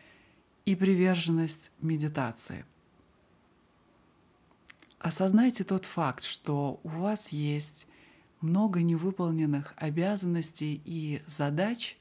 и 0.64 0.74
приверженность 0.74 1.70
медитации. 1.82 2.64
Осознайте 4.98 5.64
тот 5.64 5.84
факт, 5.84 6.24
что 6.24 6.80
у 6.82 6.88
вас 6.88 7.28
есть 7.28 7.86
много 8.40 8.83
невыполненных 8.83 9.74
обязанностей 9.76 10.81
и 10.85 11.22
задач, 11.26 11.96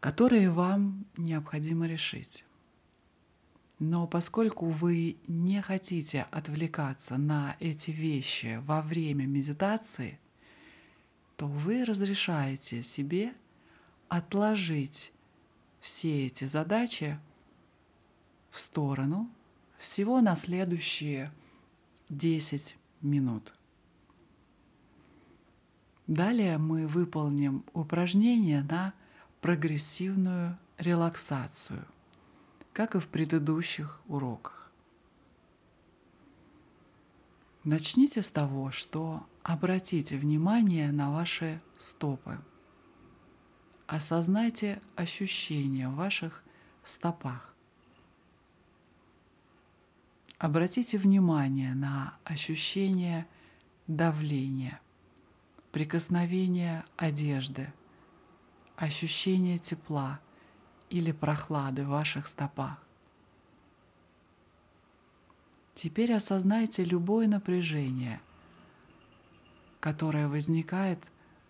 которые 0.00 0.50
вам 0.50 1.04
необходимо 1.16 1.86
решить. 1.86 2.44
Но 3.78 4.06
поскольку 4.06 4.66
вы 4.66 5.16
не 5.26 5.62
хотите 5.62 6.26
отвлекаться 6.30 7.16
на 7.16 7.56
эти 7.60 7.90
вещи 7.90 8.60
во 8.64 8.80
время 8.80 9.26
медитации– 9.26 10.18
то 11.38 11.46
вы 11.46 11.84
разрешаете 11.84 12.82
себе 12.82 13.32
отложить 14.08 15.12
все 15.78 16.26
эти 16.26 16.46
задачи 16.46 17.16
в 18.50 18.58
сторону 18.58 19.30
всего 19.78 20.20
на 20.20 20.34
следующие 20.34 21.30
10 22.08 22.76
минут. 23.02 23.54
Далее 26.08 26.58
мы 26.58 26.88
выполним 26.88 27.64
упражнение 27.72 28.62
на 28.62 28.92
прогрессивную 29.40 30.58
релаксацию, 30.76 31.84
как 32.72 32.96
и 32.96 32.98
в 32.98 33.06
предыдущих 33.06 34.00
уроках. 34.08 34.72
Начните 37.62 38.22
с 38.22 38.30
того, 38.32 38.72
что 38.72 39.24
Обратите 39.48 40.18
внимание 40.18 40.92
на 40.92 41.10
ваши 41.10 41.62
стопы. 41.78 42.38
Осознайте 43.86 44.82
ощущения 44.94 45.88
в 45.88 45.94
ваших 45.94 46.44
стопах. 46.84 47.54
Обратите 50.36 50.98
внимание 50.98 51.72
на 51.72 52.18
ощущение 52.24 53.26
давления, 53.86 54.82
прикосновения 55.78 56.84
одежды, 56.96 57.72
ощущение 58.74 59.58
тепла 59.58 60.18
или 60.90 61.12
прохлады 61.12 61.84
в 61.84 61.90
ваших 61.90 62.26
стопах. 62.26 62.82
Теперь 65.76 66.12
осознайте 66.14 66.82
любое 66.82 67.28
напряжение– 67.28 68.20
которая 69.78 70.26
возникает 70.26 70.98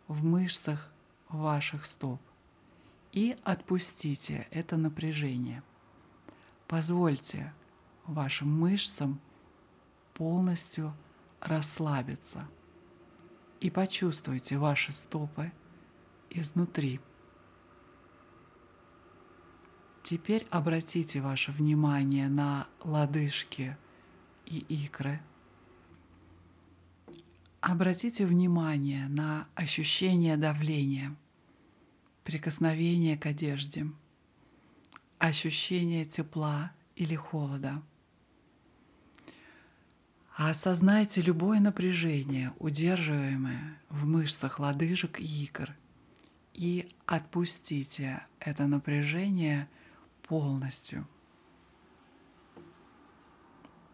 в 0.09 0.23
мышцах 0.23 0.93
ваших 1.31 1.87
стоп. 1.87 2.21
И 3.13 3.35
отпустите 3.43 4.47
это 4.51 4.77
напряжение. 4.77 5.63
Позвольте 6.67 7.55
вашим 8.05 8.61
мышцам 8.61 9.21
полностью 10.13 10.95
расслабиться. 11.41 12.47
И 13.61 13.71
почувствуйте 13.71 14.59
ваши 14.59 14.93
стопы 14.93 15.53
изнутри. 16.31 17.01
Теперь 20.03 20.47
обратите 20.51 21.21
ваше 21.21 21.53
внимание 21.53 22.29
на 22.29 22.69
лодыжки 22.83 23.77
и 24.47 24.59
икры– 24.59 25.21
Обратите 27.61 28.25
внимание 28.25 29.09
на 29.09 29.49
ощущение 29.57 30.37
давления, 30.37 31.17
прикосновение 32.23 33.19
к 33.19 33.27
одежде, 33.27 33.87
ощущение 35.19 36.05
тепла 36.05 36.71
или 36.95 37.17
холода. 37.17 37.83
Осознайте 40.47 41.21
любое 41.21 41.61
напряжение, 41.61 42.53
удерживаемое 42.59 43.79
в 43.89 44.07
мышцах 44.07 44.61
лодыжек 44.61 45.19
и 45.21 45.45
икр, 45.45 45.75
и 46.55 46.95
отпустите 47.07 48.25
это 48.39 48.67
напряжение 48.67 49.69
полностью. 50.23 51.07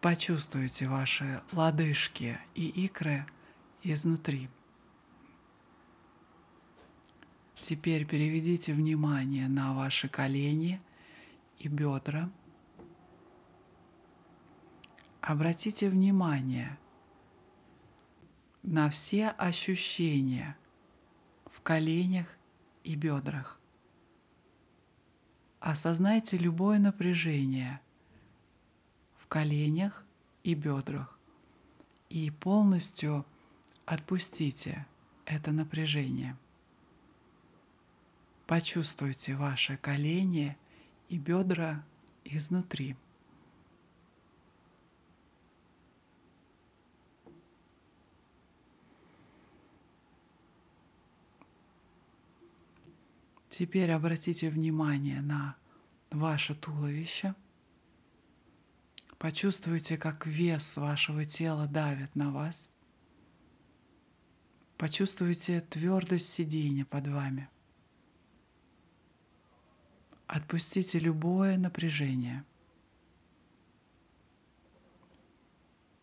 Почувствуйте 0.01 0.87
ваши 0.87 1.41
лодыжки 1.51 2.37
и 2.53 2.67
икры– 2.67 3.25
изнутри. 3.93 4.49
Теперь 7.61 8.05
переведите 8.05 8.73
внимание 8.73 9.47
на 9.47 9.73
ваши 9.73 10.07
колени 10.07 10.81
и 11.59 11.67
бедра. 11.67 12.29
Обратите 15.25 15.89
внимание 15.89 16.77
на 18.61 18.89
все 18.89 19.29
ощущения 19.29 20.55
в 21.45 21.61
коленях 21.61 22.27
и 22.83 22.95
бедрах. 22.95 23.59
Осознайте 25.59 26.37
любое 26.37 26.77
напряжение 26.77 27.81
в 29.17 29.27
коленях 29.27 30.05
и 30.43 30.53
бедрах 30.53 31.19
и 32.09 32.29
полностью 32.29 33.25
Отпустите 33.85 34.87
это 35.25 35.51
напряжение. 35.51 36.35
Почувствуйте 38.47 39.35
ваши 39.35 39.77
колени 39.77 40.57
и 41.07 41.19
бедра 41.19 41.83
изнутри. 42.23 42.95
Теперь 53.57 53.89
обратите 53.93 54.49
внимание 54.49 55.21
на 55.21 55.55
ваше 56.11 56.55
туловище. 56.55 57.35
Почувствуйте, 59.17 59.97
как 59.97 60.27
вес 60.27 60.75
вашего 60.75 61.23
тела 61.23 61.65
давит 61.65 62.13
на 62.15 62.31
вас. 62.31 62.73
Почувствуйте 64.75 65.61
твердость 65.61 66.29
сидения 66.29 66.83
под 66.83 67.07
вами. 67.07 67.47
Отпустите 70.27 70.99
любое 70.99 71.57
напряжение. 71.57 72.43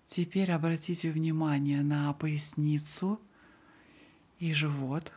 Теперь 0.07 0.51
обратите 0.53 1.11
внимание 1.11 1.83
на 1.83 2.15
поясницу 2.15 3.21
и 4.39 4.55
живот. 4.55 5.13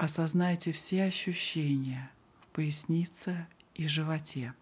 Осознайте 0.00 0.72
все 0.72 1.04
ощущения 1.04 2.10
в 2.40 2.46
пояснице 2.48 3.46
и 3.74 3.86
животе. 3.86 4.54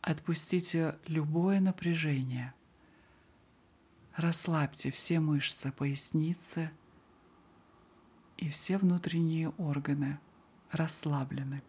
Отпустите 0.00 0.98
любое 1.06 1.60
напряжение– 1.60 2.52
Расслабьте 4.16 4.92
все 4.92 5.18
мышцы 5.18 5.72
поясницы 5.72 6.70
и 8.36 8.48
все 8.48 8.78
внутренние 8.78 9.48
органы 9.50 10.20
расслаблены. 10.70 11.64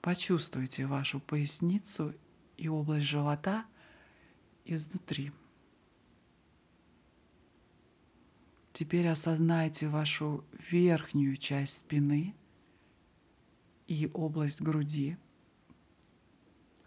Почувствуйте 0.00 0.86
вашу 0.86 1.20
поясницу 1.20 2.14
и 2.56 2.68
область 2.68 3.04
живота 3.04 3.66
изнутри. 4.64 5.30
Теперь 8.72 9.06
осознайте 9.08 9.88
вашу 9.88 10.44
верхнюю 10.70 11.36
часть 11.36 11.80
спины 11.80 12.34
и 13.86 14.10
область 14.14 14.62
груди. 14.62 15.18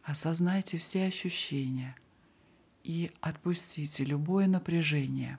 Осознайте 0.02 0.78
все 0.78 1.06
ощущения 1.06 1.96
и 2.84 3.12
отпустите 3.22 4.04
любое 4.04 4.48
напряжение. 4.48 5.38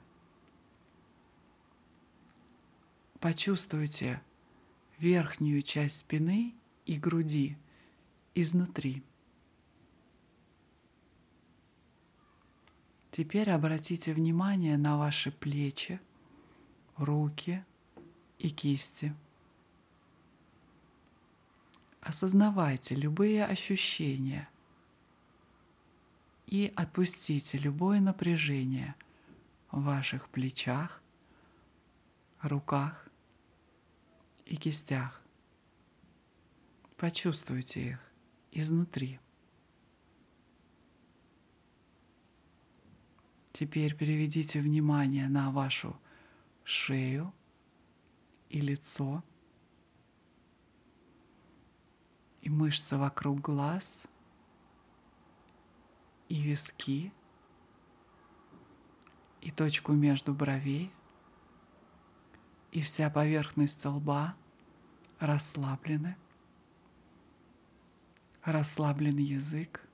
Почувствуйте 3.19 4.21
верхнюю 4.99 5.63
часть 5.63 5.99
спины 6.01 6.55
и 6.85 6.97
груди 6.97 7.57
изнутри. 8.35 9.03
Теперь 13.11 13.51
обратите 13.51 14.13
внимание 14.13 14.77
на 14.77 14.99
ваши 14.99 15.33
плечи, 15.33 15.99
руки 16.97 17.65
и 18.39 18.51
кисти. 18.51 19.15
Осознавайте 22.01 22.95
любые 22.95 23.45
ощущения 23.45 24.49
и 26.47 26.73
отпустите 26.77 27.59
любое 27.59 28.01
напряжение 28.01 28.95
в 29.73 29.83
ваших 29.83 30.29
плечах, 30.29 31.03
руках 32.41 33.09
и 34.45 34.57
кистях. 34.57 35.21
Почувствуйте 36.97 37.91
их 37.91 38.13
изнутри. 38.53 39.19
Теперь 43.53 43.95
переведите 43.95 44.61
внимание 44.61 45.29
на 45.29 45.51
вашу 45.51 45.99
шею 46.67 47.33
и 48.49 48.61
лицо, 48.61 49.23
и 52.41 52.51
мышцы 52.51 52.99
вокруг 52.99 53.41
глаз, 53.41 54.03
и 56.29 56.43
виски, 56.43 57.13
и 59.41 59.53
точку 59.53 59.93
между 59.93 60.35
бровей, 60.35 60.91
и 62.73 62.81
вся 62.83 63.11
поверхность 63.11 63.85
лба 63.85 64.35
расслаблены, 65.21 66.17
расслаблен 68.43 69.19
язык 69.19 69.89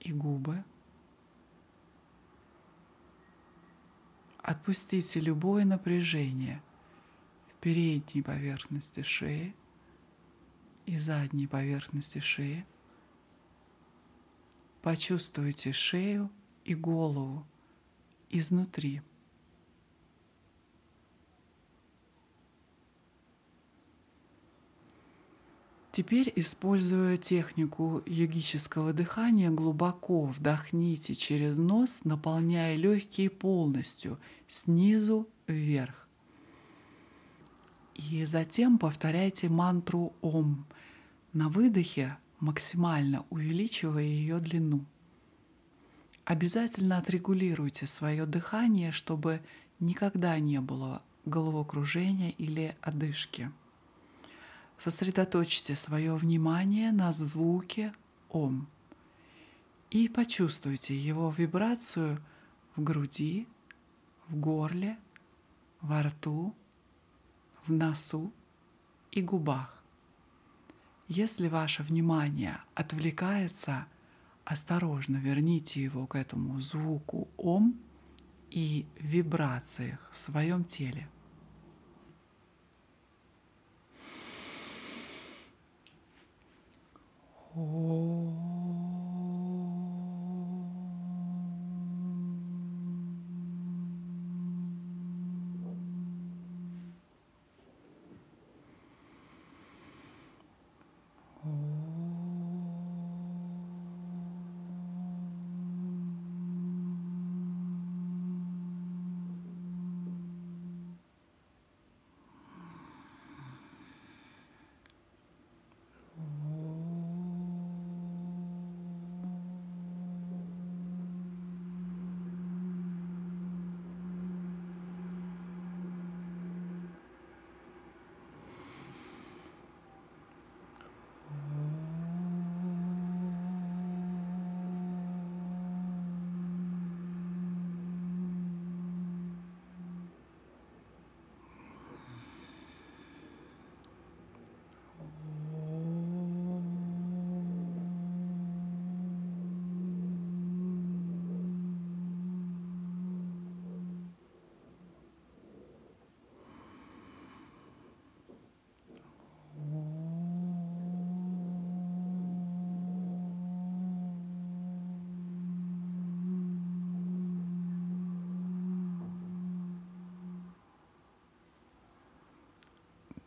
и 0.00 0.14
губы– 0.14 0.64
Отпустите 4.46 5.18
любое 5.18 5.64
напряжение 5.64 6.62
в 7.48 7.54
передней 7.54 8.22
поверхности 8.22 9.02
шеи 9.02 9.56
и 10.86 10.96
задней 10.98 11.48
поверхности 11.48 12.20
шеи. 12.20 12.64
Почувствуйте 14.82 15.72
шею 15.72 16.30
и 16.64 16.76
голову 16.76 17.44
изнутри. 18.30 19.02
Теперь, 25.96 26.30
используя 26.36 27.16
технику 27.16 28.02
йогического 28.04 28.92
дыхания, 28.92 29.50
глубоко 29.50 30.26
вдохните 30.26 31.14
через 31.14 31.56
нос, 31.56 32.00
наполняя 32.04 32.76
легкие 32.76 33.30
полностью, 33.30 34.18
снизу 34.46 35.26
вверх. 35.46 36.06
И 37.94 38.26
затем 38.26 38.76
повторяйте 38.76 39.48
мантру 39.48 40.12
Ом 40.20 40.66
на 41.32 41.48
выдохе, 41.48 42.18
максимально 42.40 43.24
увеличивая 43.30 44.02
ее 44.02 44.38
длину. 44.38 44.84
Обязательно 46.26 46.98
отрегулируйте 46.98 47.86
свое 47.86 48.26
дыхание, 48.26 48.92
чтобы 48.92 49.40
никогда 49.80 50.38
не 50.40 50.60
было 50.60 51.00
головокружения 51.24 52.34
или 52.36 52.76
одышки. 52.82 53.50
Сосредоточьте 54.78 55.74
свое 55.74 56.14
внимание 56.14 56.92
на 56.92 57.12
звуке 57.12 57.92
Ом 58.28 58.68
и 59.90 60.08
почувствуйте 60.08 60.96
его 60.96 61.30
вибрацию 61.30 62.20
в 62.74 62.82
груди, 62.82 63.46
в 64.28 64.36
горле, 64.36 64.98
во 65.80 66.02
рту, 66.02 66.54
в 67.64 67.72
носу 67.72 68.32
и 69.10 69.22
губах. 69.22 69.82
Если 71.08 71.48
ваше 71.48 71.82
внимание 71.82 72.60
отвлекается, 72.74 73.86
осторожно 74.44 75.16
верните 75.16 75.82
его 75.82 76.06
к 76.06 76.16
этому 76.16 76.60
звуку 76.60 77.28
Ом 77.36 77.78
и 78.50 78.86
вибрациях 78.98 80.10
в 80.12 80.18
своем 80.18 80.64
теле. 80.64 81.08
Oh. 87.58 88.65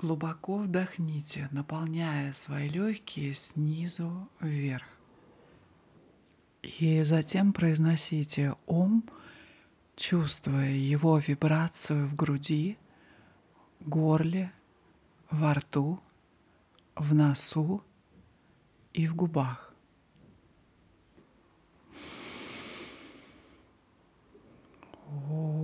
Глубоко 0.01 0.59
вдохните, 0.59 1.49
наполняя 1.51 2.31
свои 2.31 2.69
легкие 2.69 3.33
снизу 3.33 4.29
вверх. 4.39 4.85
И 6.61 7.03
затем 7.03 7.51
произносите 7.51 8.55
"ом", 8.65 9.03
чувствуя 9.97 10.69
его 10.69 11.17
вибрацию 11.17 12.07
в 12.07 12.15
груди, 12.15 12.77
горле, 13.81 14.53
во 15.29 15.53
рту, 15.55 15.99
в 16.95 17.13
носу 17.13 17.83
и 18.93 19.05
в 19.05 19.15
губах. 19.17 19.73
О. 25.29 25.58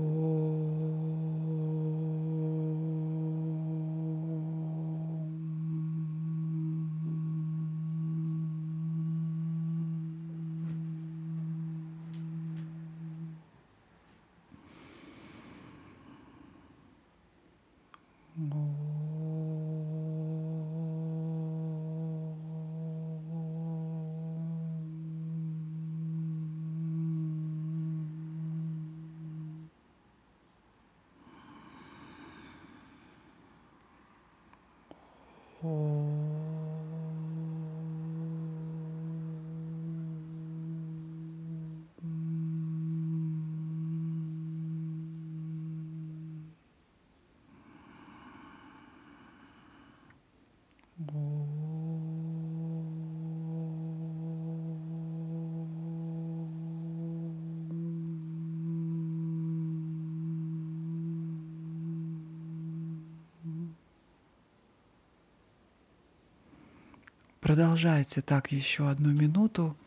Продолжайте 67.45 68.23
так 68.23 68.51
еще 68.51 68.89
одну 68.89 69.11
минуту, 69.11 69.77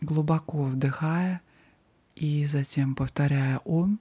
глубоко 0.00 0.64
вдыхая 0.64 1.42
и 2.16 2.46
затем 2.46 2.94
повторяя 2.94 3.60
ум, 3.66 4.00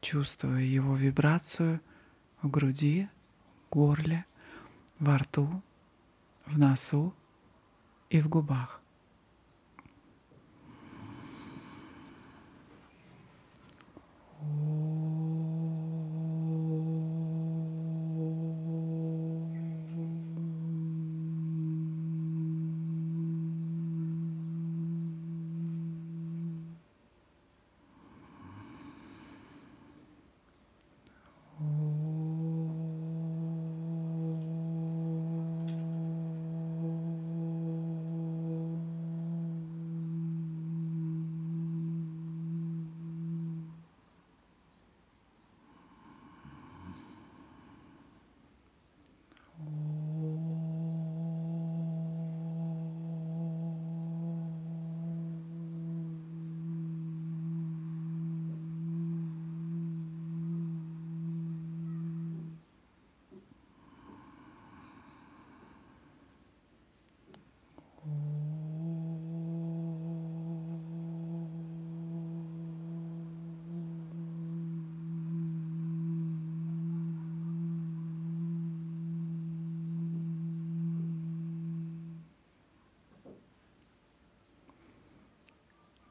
чувствуя 0.00 0.60
его 0.60 0.96
вибрацию 0.96 1.80
в 2.42 2.50
груди, 2.50 3.08
горле, 3.70 4.24
во 4.98 5.18
рту, 5.18 5.62
в 6.52 6.58
носу 6.58 7.14
и 8.10 8.20
в 8.20 8.28
губах. 8.28 8.81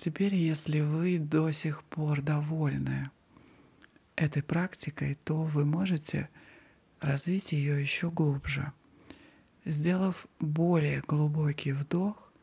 Теперь, 0.03 0.33
если 0.33 0.79
вы 0.79 1.19
до 1.19 1.51
сих 1.51 1.83
пор 1.83 2.23
довольны 2.23 3.11
этой 4.15 4.41
практикой, 4.41 5.13
то 5.13 5.43
вы 5.43 5.63
можете 5.63 6.27
развить 7.01 7.51
ее 7.51 7.79
еще 7.79 8.09
глубже, 8.09 8.73
сделав 9.63 10.25
более 10.39 11.01
глубокий 11.01 11.71
вдох 11.71 12.33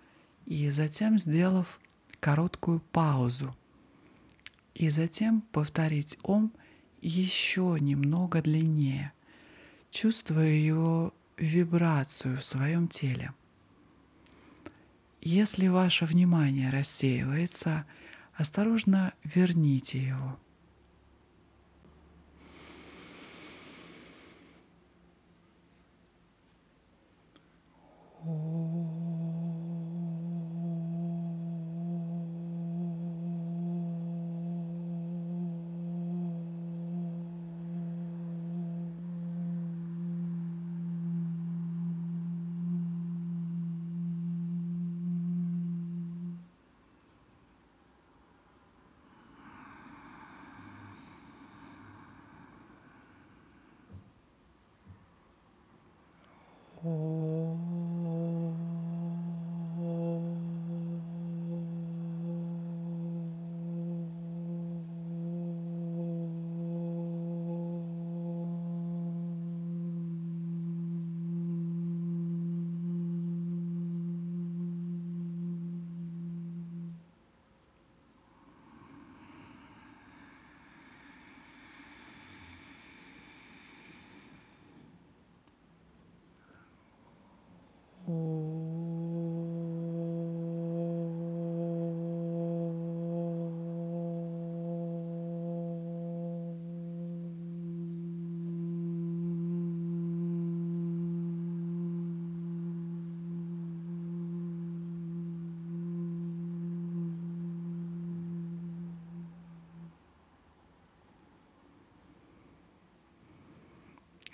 и 0.47 0.71
затем 0.71 1.18
сделав 1.18 1.81
короткую 2.21 2.79
паузу. 2.79 3.57
И 4.75 4.88
затем 4.88 5.40
повторить 5.40 6.16
ом 6.23 6.53
еще 7.01 7.77
немного 7.81 8.40
длиннее, 8.40 9.12
чувствуя 9.90 10.47
его 10.47 11.12
вибрацию 11.37 12.38
в 12.38 12.44
своем 12.44 12.87
теле. 12.87 13.33
Если 15.20 15.66
ваше 15.68 16.04
внимание 16.04 16.70
рассеивается, 16.70 17.85
осторожно 18.35 19.14
верните 19.24 19.98
его. 19.98 20.38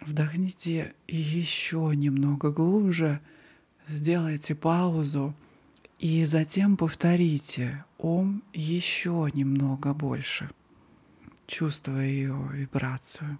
Вдохните 0.06 0.94
еще 1.08 1.92
немного 1.94 2.50
глубже, 2.50 3.20
сделайте 3.86 4.54
паузу 4.54 5.34
и 5.98 6.26
затем 6.26 6.76
повторите 6.76 7.84
ом 7.96 8.42
еще 8.52 9.30
немного 9.32 9.94
больше, 9.94 10.50
чувствуя 11.46 12.04
ее 12.04 12.50
вибрацию. 12.52 13.38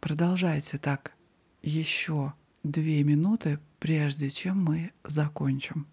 Продолжайте 0.00 0.76
так 0.76 1.14
еще 1.62 2.34
две 2.62 3.02
минуты, 3.04 3.58
прежде 3.78 4.28
чем 4.28 4.62
мы 4.62 4.92
закончим. 5.02 5.86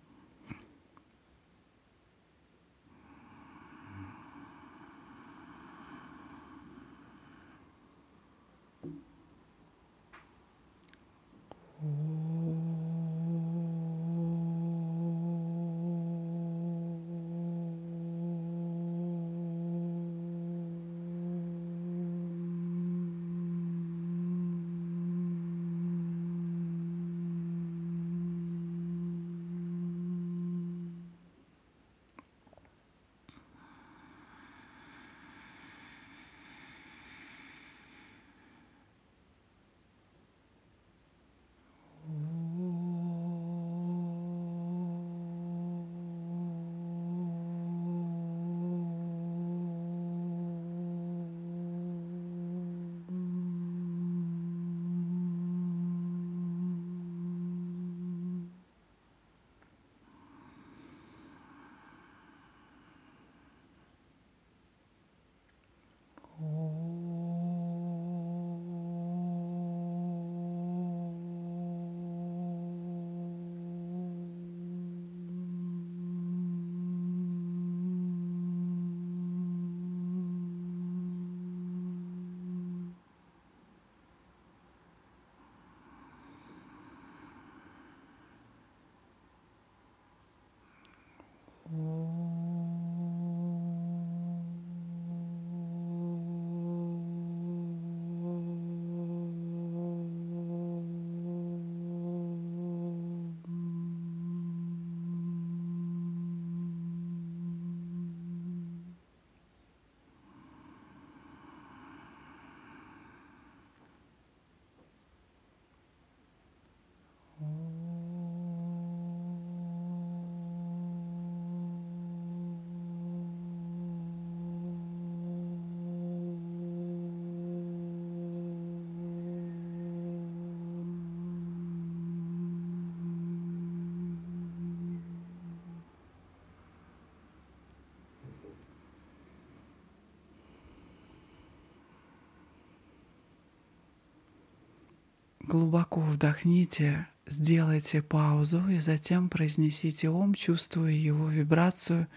Глубоко 145.48 146.02
вдохните, 146.02 147.08
сделайте 147.26 148.02
паузу 148.02 148.68
и 148.68 148.80
затем 148.80 149.30
произнесите 149.30 150.10
ом, 150.10 150.34
чувствуя 150.34 150.92
его 150.92 151.30
вибрацию 151.30 152.08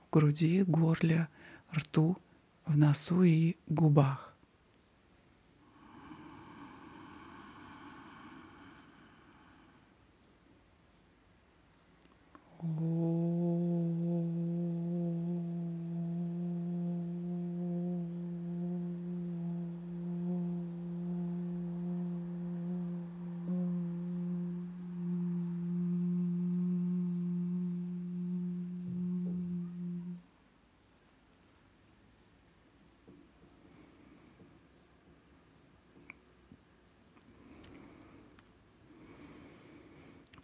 в 0.00 0.10
груди, 0.10 0.62
горле, 0.62 1.28
рту, 1.76 2.16
в 2.64 2.78
носу 2.78 3.22
и 3.22 3.56
губах. 3.68 4.29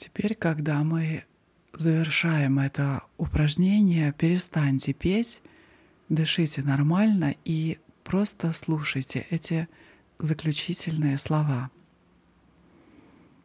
Теперь, 0.07 0.37
когда 0.37 0.85
мы 0.85 1.25
завершаем 1.73 2.61
это 2.61 3.03
упражнение, 3.19 4.13
перестаньте 4.13 4.93
петь, 4.93 5.43
дышите 6.09 6.63
нормально 6.63 7.35
и 7.45 7.79
просто 8.05 8.53
слушайте 8.53 9.27
эти 9.31 9.67
заключительные 10.21 11.19
слова. 11.19 11.73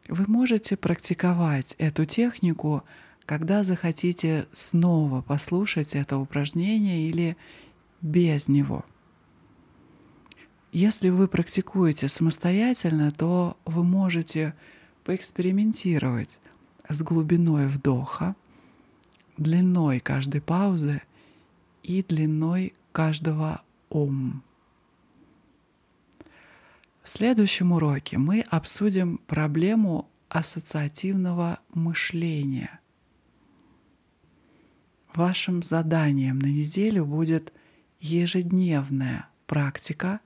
Вы 0.06 0.24
можете 0.28 0.76
практиковать 0.76 1.74
эту 1.78 2.04
технику, 2.04 2.84
когда 3.26 3.64
захотите 3.64 4.46
снова 4.52 5.20
послушать 5.20 5.96
это 5.96 6.16
упражнение 6.16 7.08
или 7.08 7.36
без 8.00 8.46
него. 8.46 8.84
Если 10.70 11.08
вы 11.08 11.26
практикуете 11.26 12.06
самостоятельно, 12.06 13.10
то 13.10 13.56
вы 13.64 13.82
можете 13.82 14.54
поэкспериментировать 15.02 16.38
с 16.88 17.02
глубиной 17.02 17.66
вдоха, 17.66 18.34
длиной 19.36 20.00
каждой 20.00 20.40
паузы 20.40 21.02
и 21.82 22.02
длиной 22.02 22.74
каждого 22.92 23.62
ом. 23.88 24.42
В 27.02 27.08
следующем 27.08 27.72
уроке 27.72 28.18
мы 28.18 28.40
обсудим 28.40 29.18
проблему 29.26 30.08
ассоциативного 30.28 31.58
мышления. 31.74 32.80
Вашим 35.14 35.62
заданием 35.62 36.38
на 36.38 36.46
неделю 36.46 37.04
будет 37.04 37.52
ежедневная 37.98 39.28
практика 39.46 40.20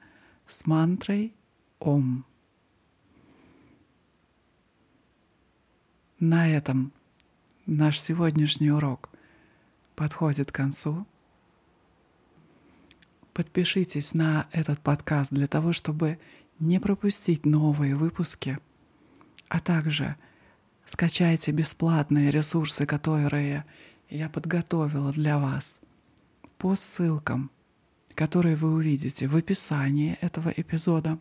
с 0.47 0.67
мантрой 0.67 1.35
Ом. 1.81 2.25
На 6.19 6.49
этом 6.49 6.93
наш 7.67 8.01
сегодняшний 8.01 8.71
урок 8.71 9.11
подходит 9.95 10.51
к 10.51 10.55
концу. 10.55 11.07
Подпишитесь 13.35 14.15
на 14.15 14.49
этот 14.51 14.81
подкаст 14.81 15.31
для 15.31 15.47
того, 15.47 15.75
чтобы 15.75 16.19
не 16.59 16.81
пропустить 16.81 17.45
новые 17.45 17.97
выпуски, 17.97 18.59
а 19.49 19.61
также 19.61 20.17
скачайте 20.87 21.53
бесплатные 21.53 22.31
ресурсы, 22.31 22.87
которые 22.87 23.67
я 24.09 24.31
подготовила 24.31 25.13
для 25.13 25.39
вас 25.39 25.79
по 26.57 26.77
ссылкам, 26.77 27.51
которые 28.15 28.57
вы 28.57 28.73
увидите 28.73 29.29
в 29.29 29.37
описании 29.37 30.17
этого 30.23 30.49
эпизода. 30.49 31.19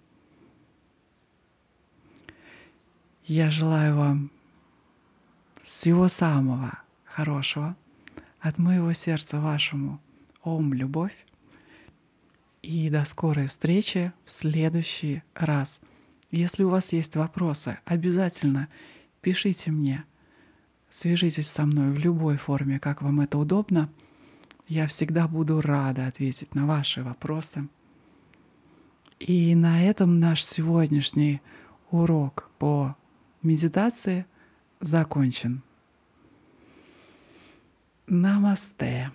Я 3.26 3.50
желаю 3.50 3.98
вам 3.98 4.32
всего 5.66 6.08
самого 6.10 6.78
хорошего 7.06 7.76
от 8.40 8.60
моего 8.60 8.94
сердца 8.94 9.40
вашему. 9.40 10.00
Ом, 10.44 10.76
любовь. 10.76 11.26
И 12.62 12.92
до 12.92 13.04
скорой 13.04 13.48
встречи 13.48 14.14
в 14.26 14.30
следующий 14.30 15.24
раз. 15.34 15.80
Если 16.30 16.64
у 16.64 16.70
вас 16.70 16.94
есть 16.94 17.16
вопросы, 17.16 17.80
обязательно 17.84 18.68
пишите 19.22 19.72
мне. 19.72 20.04
Свяжитесь 20.92 21.50
со 21.50 21.66
мной 21.66 21.92
в 21.92 21.98
любой 21.98 22.38
форме, 22.38 22.80
как 22.80 23.02
вам 23.02 23.22
это 23.22 23.40
удобно. 23.40 23.90
Я 24.68 24.86
всегда 24.86 25.28
буду 25.28 25.62
рада 25.62 26.06
ответить 26.06 26.54
на 26.54 26.68
ваши 26.68 27.02
вопросы. 27.02 27.68
И 29.20 29.56
на 29.56 29.84
этом 29.84 30.20
наш 30.20 30.44
сегодняшний 30.46 31.42
урок 31.90 32.52
по 32.60 32.96
медитации– 33.42 34.28
закончен. 34.82 35.62
Намасте. 38.08 39.12